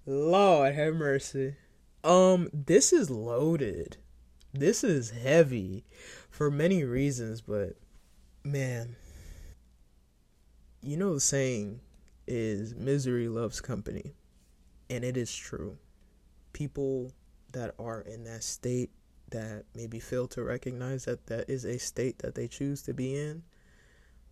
Lord 0.05 0.75
have 0.75 0.95
mercy. 0.95 1.55
Um, 2.03 2.49
this 2.51 2.91
is 2.91 3.09
loaded. 3.09 3.97
This 4.53 4.83
is 4.83 5.11
heavy 5.11 5.85
for 6.29 6.51
many 6.51 6.83
reasons, 6.83 7.41
but 7.41 7.77
man, 8.43 8.95
you 10.83 10.97
know 10.97 11.13
the 11.13 11.19
saying 11.19 11.79
is 12.27 12.75
misery 12.75 13.27
loves 13.27 13.61
company, 13.61 14.13
and 14.89 15.03
it 15.03 15.17
is 15.17 15.33
true. 15.33 15.77
People 16.51 17.11
that 17.51 17.73
are 17.79 18.01
in 18.01 18.23
that 18.25 18.43
state 18.43 18.91
that 19.29 19.63
maybe 19.75 19.99
fail 19.99 20.27
to 20.27 20.43
recognize 20.43 21.05
that 21.05 21.25
that 21.27 21.49
is 21.49 21.65
a 21.65 21.79
state 21.79 22.19
that 22.19 22.35
they 22.35 22.47
choose 22.47 22.81
to 22.83 22.93
be 22.93 23.15
in 23.15 23.43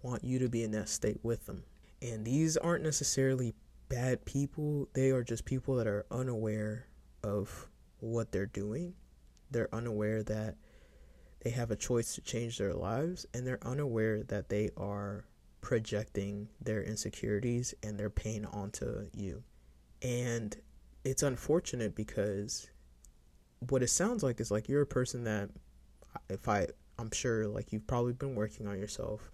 want 0.03 0.23
you 0.23 0.39
to 0.39 0.49
be 0.49 0.63
in 0.63 0.71
that 0.71 0.89
state 0.89 1.19
with 1.23 1.45
them. 1.45 1.63
And 2.01 2.25
these 2.25 2.57
aren't 2.57 2.83
necessarily 2.83 3.53
bad 3.89 4.25
people, 4.25 4.87
they 4.93 5.11
are 5.11 5.23
just 5.23 5.45
people 5.45 5.75
that 5.75 5.87
are 5.87 6.05
unaware 6.11 6.87
of 7.23 7.67
what 7.99 8.31
they're 8.31 8.45
doing. 8.45 8.93
They're 9.51 9.73
unaware 9.73 10.23
that 10.23 10.55
they 11.43 11.49
have 11.51 11.71
a 11.71 11.75
choice 11.75 12.15
to 12.15 12.21
change 12.21 12.57
their 12.57 12.73
lives, 12.73 13.25
and 13.33 13.45
they're 13.45 13.59
unaware 13.63 14.23
that 14.23 14.49
they 14.49 14.69
are 14.77 15.25
projecting 15.62 16.50
their 16.60 16.84
insecurities 16.84 17.74
and 17.84 17.97
their 17.97 18.10
pain 18.10 18.45
onto 18.45 19.08
you. 19.13 19.43
And 20.02 20.56
it's 21.04 21.24
unfortunate 21.24 21.95
because 21.95 22.69
what 23.69 23.84
it 23.84 23.89
sounds 23.89 24.24
like 24.24 24.39
is 24.39 24.52
like 24.52 24.67
you're 24.67 24.82
a 24.82 24.88
person 24.88 25.24
that 25.26 25.50
if 26.30 26.50
I 26.50 26.67
I'm 26.97 27.12
sure 27.12 27.47
like 27.47 27.71
you've 27.71 27.88
probably 27.88 28.13
been 28.13 28.36
working 28.36 28.67
on 28.67 28.78
yourself, 28.78 29.32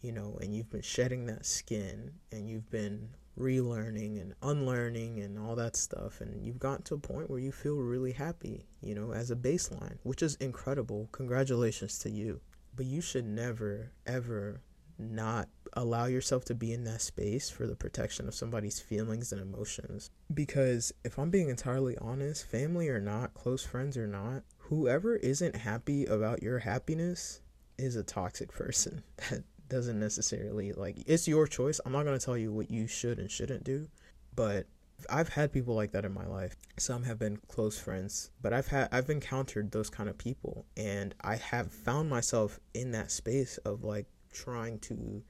you 0.00 0.12
know, 0.12 0.38
and 0.40 0.54
you've 0.54 0.70
been 0.70 0.82
shedding 0.82 1.26
that 1.26 1.44
skin 1.44 2.12
and 2.32 2.48
you've 2.48 2.70
been 2.70 3.10
relearning 3.38 4.20
and 4.20 4.34
unlearning 4.42 5.20
and 5.20 5.38
all 5.38 5.54
that 5.54 5.76
stuff 5.76 6.20
and 6.20 6.44
you've 6.44 6.58
gotten 6.58 6.82
to 6.82 6.94
a 6.94 6.98
point 6.98 7.30
where 7.30 7.38
you 7.38 7.52
feel 7.52 7.76
really 7.76 8.12
happy, 8.12 8.66
you 8.80 8.94
know, 8.94 9.12
as 9.12 9.30
a 9.30 9.36
baseline, 9.36 9.96
which 10.02 10.22
is 10.22 10.34
incredible. 10.36 11.08
Congratulations 11.12 11.98
to 11.98 12.10
you. 12.10 12.40
But 12.74 12.86
you 12.86 13.00
should 13.00 13.26
never 13.26 13.92
ever 14.06 14.60
not 14.98 15.48
allow 15.74 16.06
yourself 16.06 16.44
to 16.46 16.54
be 16.54 16.72
in 16.72 16.84
that 16.84 17.00
space 17.00 17.50
for 17.50 17.66
the 17.66 17.76
protection 17.76 18.26
of 18.26 18.34
somebody's 18.34 18.80
feelings 18.80 19.32
and 19.32 19.40
emotions. 19.40 20.10
Because 20.32 20.92
if 21.04 21.18
I'm 21.18 21.30
being 21.30 21.48
entirely 21.48 21.96
honest, 21.98 22.46
family 22.46 22.88
or 22.88 23.00
not, 23.00 23.34
close 23.34 23.64
friends 23.64 23.96
or 23.96 24.06
not, 24.06 24.42
whoever 24.58 25.16
isn't 25.16 25.56
happy 25.56 26.04
about 26.06 26.42
your 26.42 26.58
happiness 26.60 27.40
is 27.78 27.96
a 27.96 28.02
toxic 28.02 28.52
person 28.52 29.02
that 29.30 29.44
doesn't 29.68 30.00
necessarily 30.00 30.72
like 30.72 30.96
it's 31.06 31.28
your 31.28 31.46
choice. 31.46 31.80
I'm 31.84 31.92
not 31.92 32.04
going 32.04 32.18
to 32.18 32.24
tell 32.24 32.38
you 32.38 32.52
what 32.52 32.70
you 32.70 32.86
should 32.86 33.18
and 33.18 33.30
shouldn't 33.30 33.64
do, 33.64 33.88
but 34.34 34.66
I've 35.08 35.28
had 35.28 35.52
people 35.52 35.74
like 35.74 35.92
that 35.92 36.04
in 36.04 36.12
my 36.12 36.26
life. 36.26 36.56
Some 36.76 37.04
have 37.04 37.18
been 37.18 37.38
close 37.48 37.78
friends, 37.78 38.30
but 38.42 38.52
I've 38.52 38.68
had 38.68 38.88
I've 38.90 39.10
encountered 39.10 39.70
those 39.70 39.90
kind 39.90 40.08
of 40.08 40.18
people 40.18 40.66
and 40.76 41.14
I 41.20 41.36
have 41.36 41.70
found 41.70 42.10
myself 42.10 42.58
in 42.74 42.90
that 42.92 43.10
space 43.10 43.58
of 43.58 43.84
like 43.84 44.06
trying 44.32 44.78
to 44.80 45.22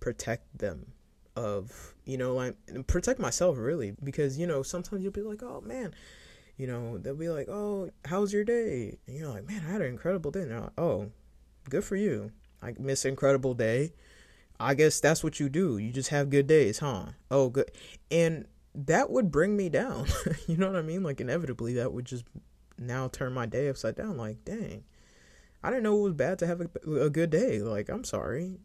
protect 0.00 0.58
them 0.58 0.92
of 1.38 1.94
you 2.04 2.18
know 2.18 2.34
like 2.34 2.56
protect 2.88 3.20
myself 3.20 3.56
really 3.58 3.92
because 4.02 4.36
you 4.36 4.46
know 4.46 4.62
sometimes 4.62 5.02
you'll 5.04 5.12
be 5.12 5.22
like 5.22 5.40
oh 5.42 5.60
man 5.60 5.94
you 6.56 6.66
know 6.66 6.98
they'll 6.98 7.14
be 7.14 7.28
like 7.28 7.48
oh 7.48 7.88
how's 8.04 8.32
your 8.32 8.44
day? 8.44 8.98
And 9.06 9.16
you're 9.16 9.28
like 9.28 9.46
man 9.46 9.62
i 9.66 9.70
had 9.70 9.80
an 9.80 9.86
incredible 9.86 10.32
day. 10.32 10.40
And 10.40 10.50
they're 10.50 10.60
like 10.60 10.78
oh 10.78 11.10
good 11.70 11.84
for 11.84 11.96
you. 11.96 12.32
I 12.60 12.74
miss 12.78 13.04
incredible 13.04 13.54
day. 13.54 13.92
I 14.58 14.74
guess 14.74 14.98
that's 14.98 15.22
what 15.22 15.38
you 15.38 15.48
do. 15.48 15.78
You 15.78 15.92
just 15.92 16.08
have 16.10 16.30
good 16.30 16.48
days 16.48 16.80
huh? 16.80 17.06
Oh 17.30 17.48
good. 17.48 17.70
And 18.10 18.46
that 18.74 19.10
would 19.10 19.30
bring 19.30 19.56
me 19.56 19.68
down. 19.68 20.06
You 20.48 20.56
know 20.56 20.66
what 20.66 20.76
i 20.76 20.82
mean? 20.82 21.02
Like 21.04 21.20
inevitably 21.20 21.74
that 21.74 21.92
would 21.92 22.06
just 22.06 22.24
now 22.78 23.06
turn 23.06 23.32
my 23.32 23.46
day 23.46 23.68
upside 23.68 23.94
down. 23.94 24.16
Like 24.16 24.44
dang 24.44 24.82
I 25.62 25.70
didn't 25.70 25.82
know 25.82 25.98
it 25.98 26.02
was 26.02 26.14
bad 26.14 26.38
to 26.40 26.46
have 26.46 26.60
a, 26.60 26.90
a 26.90 27.10
good 27.10 27.30
day. 27.30 27.60
Like, 27.60 27.88
I'm 27.88 28.04
sorry. 28.04 28.58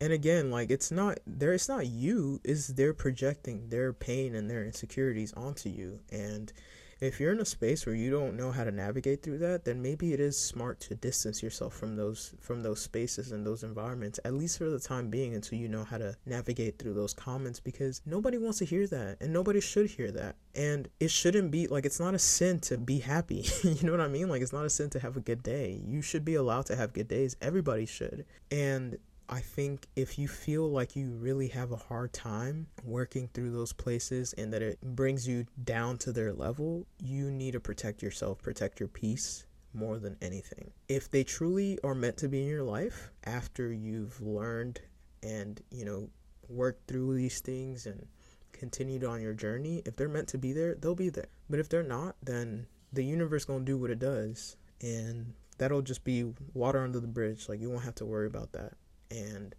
And 0.00 0.12
again, 0.12 0.50
like 0.50 0.70
it's 0.70 0.90
not 0.90 1.18
there 1.26 1.52
it's 1.52 1.68
not 1.68 1.86
you, 1.86 2.40
is 2.42 2.68
they're 2.68 2.94
projecting 2.94 3.68
their 3.68 3.92
pain 3.92 4.34
and 4.34 4.48
their 4.48 4.64
insecurities 4.64 5.34
onto 5.34 5.68
you. 5.68 6.00
And 6.10 6.52
if 7.00 7.18
you're 7.18 7.32
in 7.32 7.40
a 7.40 7.44
space 7.44 7.86
where 7.86 7.94
you 7.94 8.10
don't 8.10 8.36
know 8.36 8.50
how 8.50 8.64
to 8.64 8.70
navigate 8.70 9.22
through 9.22 9.38
that, 9.38 9.64
then 9.64 9.80
maybe 9.80 10.12
it 10.12 10.20
is 10.20 10.38
smart 10.38 10.80
to 10.80 10.94
distance 10.94 11.42
yourself 11.42 11.74
from 11.74 11.96
those 11.96 12.34
from 12.40 12.62
those 12.62 12.80
spaces 12.80 13.32
and 13.32 13.46
those 13.46 13.62
environments 13.62 14.20
at 14.24 14.34
least 14.34 14.58
for 14.58 14.68
the 14.68 14.78
time 14.78 15.08
being 15.08 15.34
until 15.34 15.58
you 15.58 15.68
know 15.68 15.84
how 15.84 15.98
to 15.98 16.14
navigate 16.26 16.78
through 16.78 16.94
those 16.94 17.14
comments 17.14 17.58
because 17.58 18.02
nobody 18.04 18.36
wants 18.36 18.58
to 18.58 18.64
hear 18.64 18.86
that 18.86 19.16
and 19.20 19.32
nobody 19.32 19.60
should 19.60 19.86
hear 19.86 20.10
that. 20.10 20.36
And 20.54 20.88
it 20.98 21.10
shouldn't 21.10 21.50
be 21.50 21.66
like 21.66 21.86
it's 21.86 22.00
not 22.00 22.14
a 22.14 22.18
sin 22.18 22.60
to 22.60 22.76
be 22.76 22.98
happy. 22.98 23.46
you 23.64 23.82
know 23.82 23.92
what 23.92 24.00
I 24.00 24.08
mean? 24.08 24.28
Like 24.28 24.42
it's 24.42 24.52
not 24.52 24.66
a 24.66 24.70
sin 24.70 24.90
to 24.90 25.00
have 25.00 25.16
a 25.16 25.20
good 25.20 25.42
day. 25.42 25.80
You 25.86 26.02
should 26.02 26.24
be 26.24 26.34
allowed 26.34 26.66
to 26.66 26.76
have 26.76 26.92
good 26.92 27.08
days. 27.08 27.36
Everybody 27.40 27.86
should. 27.86 28.26
And 28.50 28.98
I 29.32 29.38
think 29.38 29.86
if 29.94 30.18
you 30.18 30.26
feel 30.26 30.68
like 30.68 30.96
you 30.96 31.12
really 31.12 31.46
have 31.48 31.70
a 31.70 31.76
hard 31.76 32.12
time 32.12 32.66
working 32.82 33.28
through 33.32 33.52
those 33.52 33.72
places 33.72 34.32
and 34.32 34.52
that 34.52 34.60
it 34.60 34.80
brings 34.80 35.28
you 35.28 35.46
down 35.62 35.98
to 35.98 36.10
their 36.10 36.32
level, 36.32 36.84
you 37.00 37.30
need 37.30 37.52
to 37.52 37.60
protect 37.60 38.02
yourself, 38.02 38.42
protect 38.42 38.80
your 38.80 38.88
peace 38.88 39.46
more 39.72 40.00
than 40.00 40.16
anything. 40.20 40.72
If 40.88 41.12
they 41.12 41.22
truly 41.22 41.78
are 41.84 41.94
meant 41.94 42.16
to 42.18 42.28
be 42.28 42.42
in 42.42 42.48
your 42.48 42.64
life 42.64 43.12
after 43.22 43.72
you've 43.72 44.20
learned 44.20 44.80
and, 45.22 45.60
you 45.70 45.84
know, 45.84 46.08
worked 46.48 46.88
through 46.88 47.14
these 47.14 47.38
things 47.38 47.86
and 47.86 48.08
continued 48.50 49.04
on 49.04 49.20
your 49.20 49.32
journey, 49.32 49.80
if 49.86 49.94
they're 49.94 50.08
meant 50.08 50.26
to 50.30 50.38
be 50.38 50.52
there, 50.52 50.74
they'll 50.74 50.96
be 50.96 51.08
there. 51.08 51.28
But 51.48 51.60
if 51.60 51.68
they're 51.68 51.84
not, 51.84 52.16
then 52.20 52.66
the 52.92 53.04
universe 53.04 53.44
going 53.44 53.60
to 53.60 53.72
do 53.72 53.78
what 53.78 53.90
it 53.90 54.00
does 54.00 54.56
and 54.80 55.34
that'll 55.58 55.82
just 55.82 56.02
be 56.02 56.34
water 56.52 56.82
under 56.82 56.98
the 56.98 57.06
bridge. 57.06 57.48
Like 57.48 57.60
you 57.60 57.70
won't 57.70 57.84
have 57.84 57.94
to 57.96 58.04
worry 58.04 58.26
about 58.26 58.50
that 58.54 58.72
and 59.10 59.54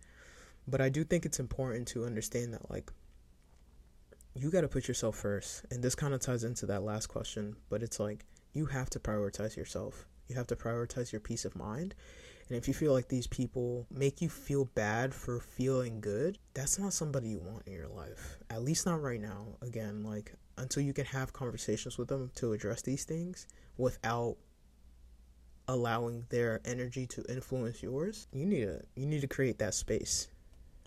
but 0.67 0.81
I 0.81 0.89
do 0.89 1.03
think 1.03 1.25
it's 1.25 1.39
important 1.39 1.87
to 1.89 2.05
understand 2.05 2.53
that 2.53 2.69
like 2.69 2.91
you 4.33 4.49
got 4.49 4.61
to 4.61 4.67
put 4.67 4.87
yourself 4.87 5.17
first. 5.17 5.65
And 5.71 5.83
this 5.83 5.95
kind 5.95 6.13
of 6.13 6.21
ties 6.21 6.43
into 6.43 6.65
that 6.67 6.83
last 6.83 7.07
question, 7.07 7.55
but 7.69 7.83
it's 7.83 7.99
like 7.99 8.25
you 8.53 8.65
have 8.67 8.89
to 8.91 8.99
prioritize 8.99 9.55
yourself. 9.55 10.05
You 10.27 10.35
have 10.35 10.47
to 10.47 10.55
prioritize 10.55 11.11
your 11.11 11.19
peace 11.19 11.45
of 11.45 11.55
mind. 11.55 11.93
And 12.47 12.57
if 12.57 12.67
you 12.67 12.73
feel 12.73 12.93
like 12.93 13.07
these 13.07 13.27
people 13.27 13.87
make 13.89 14.21
you 14.21 14.29
feel 14.29 14.65
bad 14.65 15.13
for 15.13 15.39
feeling 15.39 16.01
good, 16.01 16.37
that's 16.53 16.79
not 16.79 16.93
somebody 16.93 17.29
you 17.29 17.39
want 17.39 17.67
in 17.67 17.73
your 17.73 17.87
life. 17.87 18.37
At 18.49 18.63
least 18.63 18.85
not 18.85 19.01
right 19.01 19.21
now. 19.21 19.57
Again, 19.61 20.03
like 20.03 20.33
until 20.57 20.83
you 20.83 20.93
can 20.93 21.05
have 21.05 21.33
conversations 21.33 21.97
with 21.97 22.07
them 22.07 22.31
to 22.35 22.53
address 22.53 22.81
these 22.81 23.05
things 23.05 23.47
without 23.77 24.37
allowing 25.71 26.25
their 26.29 26.59
energy 26.65 27.07
to 27.07 27.23
influence 27.29 27.81
yours 27.81 28.27
you 28.33 28.45
need 28.45 28.61
to 28.61 28.81
you 28.95 29.05
need 29.05 29.21
to 29.21 29.27
create 29.27 29.57
that 29.59 29.73
space. 29.73 30.27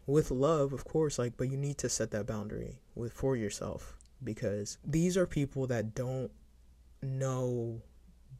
With 0.06 0.30
love 0.30 0.72
of 0.72 0.84
course 0.84 1.18
like 1.18 1.36
but 1.36 1.50
you 1.50 1.56
need 1.56 1.78
to 1.78 1.88
set 1.88 2.10
that 2.10 2.26
boundary 2.26 2.80
with 2.94 3.12
for 3.12 3.36
yourself 3.36 3.96
because 4.22 4.78
these 4.84 5.16
are 5.16 5.26
people 5.26 5.66
that 5.68 5.94
don't 5.94 6.30
know 7.02 7.80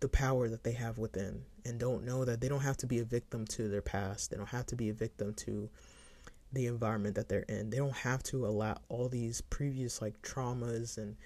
the 0.01 0.09
power 0.09 0.49
that 0.49 0.65
they 0.65 0.73
have 0.73 0.99
within 0.99 1.43
and 1.65 1.79
don't 1.81 2.05
know 2.05 2.25
that 2.25 2.41
they 2.41 2.49
don't 2.49 2.61
have 2.61 2.77
to 2.79 2.87
be 2.87 2.99
a 2.99 3.05
victim 3.05 3.47
to 3.47 3.69
their 3.69 3.83
past. 3.83 4.31
They 4.31 4.37
don't 4.37 4.49
have 4.49 4.67
to 4.67 4.77
be 4.77 4.91
a 4.91 4.95
victim 4.95 5.33
to 5.35 5.71
the 6.53 6.67
environment 6.67 7.15
that 7.17 7.29
they're 7.29 7.47
in. 7.49 7.71
They 7.71 7.79
don't 7.79 7.97
have 7.97 8.23
to 8.25 8.47
allow 8.47 8.77
all 8.89 9.09
these 9.09 9.41
previous 9.41 10.03
like 10.03 10.21
traumas 10.23 10.99
and 10.99 11.17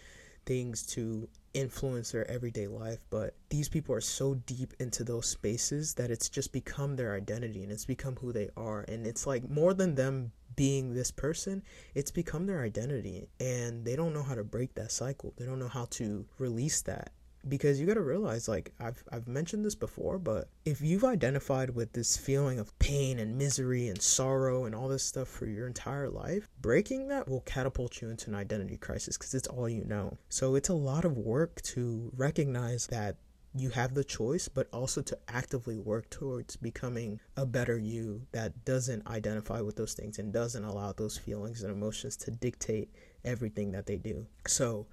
things 0.46 0.87
to 0.87 1.28
influence 1.58 2.12
their 2.12 2.30
everyday 2.30 2.66
life, 2.66 3.00
but 3.10 3.34
these 3.50 3.68
people 3.68 3.94
are 3.94 4.00
so 4.00 4.34
deep 4.34 4.72
into 4.78 5.04
those 5.04 5.26
spaces 5.26 5.94
that 5.94 6.10
it's 6.10 6.28
just 6.28 6.52
become 6.52 6.96
their 6.96 7.14
identity 7.14 7.62
and 7.62 7.72
it's 7.72 7.84
become 7.84 8.16
who 8.16 8.32
they 8.32 8.48
are. 8.56 8.84
And 8.88 9.06
it's 9.06 9.26
like 9.26 9.48
more 9.50 9.74
than 9.74 9.94
them 9.94 10.32
being 10.56 10.94
this 10.94 11.10
person, 11.10 11.62
it's 11.94 12.10
become 12.10 12.46
their 12.46 12.62
identity. 12.62 13.28
And 13.40 13.84
they 13.84 13.96
don't 13.96 14.14
know 14.14 14.22
how 14.22 14.34
to 14.34 14.44
break 14.44 14.74
that 14.74 14.92
cycle, 14.92 15.34
they 15.36 15.44
don't 15.44 15.58
know 15.58 15.68
how 15.68 15.86
to 15.90 16.24
release 16.38 16.82
that 16.82 17.12
because 17.48 17.80
you 17.80 17.87
got 17.87 17.94
to 17.94 18.00
realize 18.00 18.48
like 18.48 18.72
I've 18.80 19.02
I've 19.11 19.28
mentioned 19.28 19.64
this 19.64 19.74
before 19.74 20.18
but 20.18 20.48
if 20.64 20.80
you've 20.80 21.04
identified 21.04 21.70
with 21.70 21.92
this 21.92 22.16
feeling 22.16 22.58
of 22.58 22.78
pain 22.78 23.18
and 23.18 23.37
misery 23.37 23.88
and 23.88 24.00
sorrow 24.00 24.64
and 24.64 24.74
all 24.74 24.88
this 24.88 25.04
stuff 25.04 25.28
for 25.28 25.46
your 25.46 25.66
entire 25.66 26.08
life 26.08 26.48
breaking 26.61 27.08
that 27.08 27.28
will 27.28 27.40
catapult 27.42 28.00
you 28.00 28.11
into 28.11 28.28
an 28.28 28.34
identity 28.34 28.76
crisis 28.76 29.16
cuz 29.16 29.34
it's 29.34 29.48
all 29.48 29.68
you 29.68 29.84
know 29.84 30.16
so 30.28 30.54
it's 30.54 30.68
a 30.68 30.74
lot 30.74 31.04
of 31.04 31.16
work 31.16 31.61
to 31.62 32.12
recognize 32.16 32.87
that 32.88 33.16
you 33.54 33.70
have 33.70 33.94
the 33.94 34.04
choice, 34.04 34.48
but 34.48 34.68
also 34.72 35.02
to 35.02 35.18
actively 35.28 35.78
work 35.78 36.08
towards 36.11 36.56
becoming 36.56 37.20
a 37.37 37.46
better 37.46 37.78
you 37.78 38.26
that 38.32 38.64
doesn't 38.64 39.06
identify 39.06 39.61
with 39.61 39.76
those 39.76 39.94
things 39.94 40.18
and 40.18 40.32
doesn't 40.32 40.64
allow 40.64 40.92
those 40.92 41.18
feelings 41.18 41.62
and 41.62 41.72
emotions 41.72 42.16
to 42.16 42.30
dictate 42.30 42.90
everything 43.24 43.72
that 43.72 43.87
they 43.87 43.96
do. 43.96 44.26
So, 44.46 44.87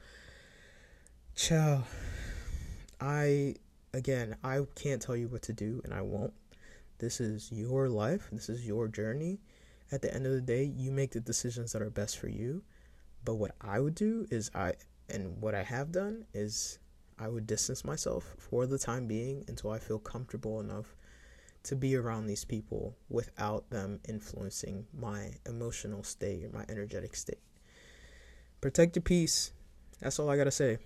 ciao. 1.36 1.84
I 3.00 3.56
again, 3.94 4.36
I 4.44 4.62
can't 4.76 5.02
tell 5.02 5.16
you 5.16 5.28
what 5.28 5.42
to 5.44 5.54
do 5.54 5.82
and 5.84 5.94
I 5.94 6.02
won't. 6.02 6.34
This 6.98 7.20
is 7.20 7.52
your 7.52 7.90
life, 7.90 8.30
this 8.32 8.50
is 8.50 8.66
your 8.66 8.88
journey. 8.88 9.40
At 9.92 10.02
the 10.02 10.14
end 10.14 10.26
of 10.26 10.32
the 10.32 10.42
day, 10.42 10.64
you 10.64 10.92
make 10.92 11.12
the 11.12 11.20
decisions 11.20 11.72
that 11.74 11.82
are 11.82 11.90
best 11.90 12.18
for 12.18 12.28
you. 12.28 12.64
But 13.24 13.36
what 13.36 13.52
I 13.62 13.80
would 13.80 13.96
do 13.96 14.26
is 14.32 14.52
I 14.54 14.74
and 15.10 15.40
what 15.42 15.56
I 15.56 15.64
have 15.64 15.92
done 15.92 16.26
is 16.34 16.80
I 17.18 17.28
would 17.28 17.48
distance 17.48 17.86
myself 17.86 18.36
for 18.38 18.66
the 18.66 18.78
time 18.78 19.08
being 19.08 19.46
until 19.48 19.72
I 19.72 19.80
feel 19.80 20.00
comfortable 20.00 20.60
enough 20.60 20.96
to 21.64 21.76
be 21.76 21.96
around 21.96 22.28
these 22.28 22.46
people 22.46 22.96
without 23.10 23.70
them 23.70 24.00
influencing 24.08 24.86
my 24.94 25.32
emotional 25.48 26.04
state 26.04 26.46
or 26.46 26.50
my 26.50 26.66
energetic 26.70 27.16
state. 27.16 27.40
Protect 28.62 28.96
your 28.96 29.04
peace. 29.04 29.52
That's 30.00 30.20
all 30.20 30.30
I 30.30 30.38
got 30.38 30.44
to 30.44 30.52
say. 30.52 30.78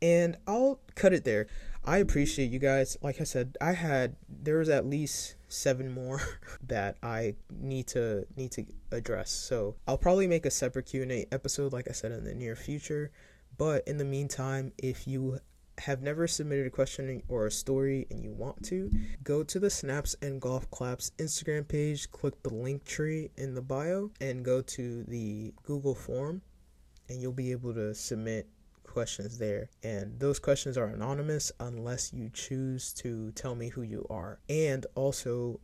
And 0.00 0.36
I'll 0.46 0.80
cut 0.94 1.12
it 1.12 1.24
there. 1.24 1.46
I 1.84 1.98
appreciate 1.98 2.50
you 2.50 2.58
guys. 2.58 2.96
Like 3.02 3.20
I 3.20 3.24
said, 3.24 3.56
I 3.60 3.72
had 3.72 4.16
there 4.28 4.58
was 4.58 4.68
at 4.68 4.86
least 4.86 5.36
seven 5.48 5.92
more 5.92 6.20
that 6.66 6.98
I 7.02 7.34
need 7.50 7.86
to 7.88 8.26
need 8.36 8.52
to 8.52 8.66
address. 8.92 9.30
So 9.30 9.76
I'll 9.86 9.98
probably 9.98 10.26
make 10.26 10.46
a 10.46 10.50
separate 10.50 10.86
Q 10.86 11.02
and 11.02 11.12
A 11.12 11.26
episode, 11.32 11.72
like 11.72 11.88
I 11.88 11.92
said, 11.92 12.12
in 12.12 12.24
the 12.24 12.34
near 12.34 12.56
future. 12.56 13.10
But 13.56 13.88
in 13.88 13.96
the 13.96 14.04
meantime, 14.04 14.72
if 14.78 15.08
you 15.08 15.40
have 15.80 16.02
never 16.02 16.26
submitted 16.26 16.66
a 16.66 16.70
question 16.70 17.22
or 17.28 17.46
a 17.46 17.50
story 17.50 18.06
and 18.10 18.22
you 18.22 18.32
want 18.32 18.62
to, 18.64 18.90
go 19.22 19.42
to 19.44 19.58
the 19.58 19.70
Snaps 19.70 20.16
and 20.22 20.40
Golf 20.40 20.70
Claps 20.70 21.12
Instagram 21.18 21.66
page, 21.66 22.10
click 22.10 22.42
the 22.42 22.52
link 22.52 22.84
tree 22.84 23.30
in 23.36 23.54
the 23.54 23.62
bio, 23.62 24.10
and 24.20 24.44
go 24.44 24.60
to 24.60 25.04
the 25.04 25.52
Google 25.62 25.94
form, 25.94 26.42
and 27.08 27.20
you'll 27.20 27.32
be 27.32 27.52
able 27.52 27.74
to 27.74 27.94
submit 27.94 28.48
questions 28.98 29.38
there. 29.38 29.70
And 29.84 30.18
those 30.18 30.40
questions 30.40 30.76
are 30.76 30.86
anonymous 30.86 31.52
unless 31.60 32.12
you 32.12 32.30
choose 32.30 32.92
to 32.94 33.30
tell 33.30 33.54
me 33.54 33.68
who 33.68 33.82
you 33.82 34.04
are. 34.10 34.40
And 34.48 34.84
also 34.96 35.60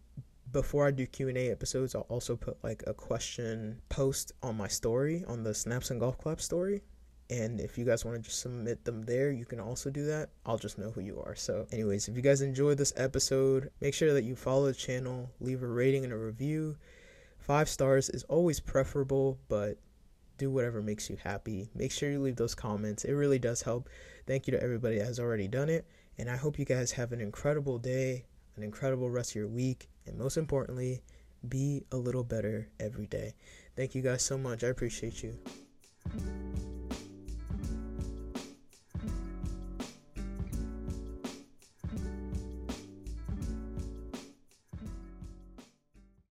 before 0.52 0.86
I 0.86 0.92
do 0.92 1.04
Q&A 1.04 1.50
episodes 1.50 1.96
I'll 1.96 2.02
also 2.02 2.36
put 2.36 2.62
like 2.62 2.84
a 2.86 2.94
question 2.94 3.80
post 3.88 4.30
on 4.40 4.56
my 4.56 4.68
story 4.68 5.24
on 5.26 5.42
the 5.42 5.52
Snaps 5.52 5.90
and 5.90 5.98
Golf 5.98 6.16
Claps 6.16 6.44
story. 6.44 6.82
And 7.28 7.60
if 7.60 7.76
you 7.76 7.84
guys 7.84 8.04
want 8.04 8.16
to 8.18 8.22
just 8.22 8.40
submit 8.40 8.84
them 8.84 9.02
there 9.02 9.32
you 9.32 9.44
can 9.44 9.58
also 9.58 9.90
do 9.90 10.06
that. 10.06 10.28
I'll 10.46 10.56
just 10.56 10.78
know 10.78 10.92
who 10.92 11.00
you 11.00 11.20
are. 11.26 11.34
So 11.34 11.66
anyways 11.72 12.06
if 12.06 12.14
you 12.14 12.22
guys 12.22 12.40
enjoyed 12.40 12.78
this 12.78 12.92
episode 12.96 13.68
make 13.80 13.94
sure 13.94 14.12
that 14.12 14.22
you 14.22 14.36
follow 14.36 14.66
the 14.66 14.74
channel 14.74 15.28
leave 15.40 15.64
a 15.64 15.66
rating 15.66 16.04
and 16.04 16.12
a 16.12 16.16
review. 16.16 16.76
Five 17.40 17.68
stars 17.68 18.08
is 18.10 18.22
always 18.28 18.60
preferable 18.60 19.40
but 19.48 19.76
do 20.38 20.50
whatever 20.50 20.82
makes 20.82 21.08
you 21.08 21.16
happy. 21.22 21.70
Make 21.74 21.92
sure 21.92 22.10
you 22.10 22.20
leave 22.20 22.36
those 22.36 22.54
comments. 22.54 23.04
It 23.04 23.12
really 23.12 23.38
does 23.38 23.62
help. 23.62 23.88
Thank 24.26 24.46
you 24.46 24.52
to 24.52 24.62
everybody 24.62 24.98
that 24.98 25.06
has 25.06 25.20
already 25.20 25.48
done 25.48 25.68
it. 25.68 25.86
And 26.18 26.30
I 26.30 26.36
hope 26.36 26.58
you 26.58 26.64
guys 26.64 26.92
have 26.92 27.12
an 27.12 27.20
incredible 27.20 27.78
day, 27.78 28.24
an 28.56 28.62
incredible 28.62 29.10
rest 29.10 29.32
of 29.32 29.36
your 29.36 29.48
week, 29.48 29.88
and 30.06 30.16
most 30.16 30.36
importantly, 30.36 31.02
be 31.48 31.84
a 31.92 31.96
little 31.96 32.24
better 32.24 32.68
every 32.80 33.06
day. 33.06 33.34
Thank 33.76 33.94
you 33.94 34.02
guys 34.02 34.22
so 34.22 34.38
much. 34.38 34.64
I 34.64 34.68
appreciate 34.68 35.22
you. 35.22 35.38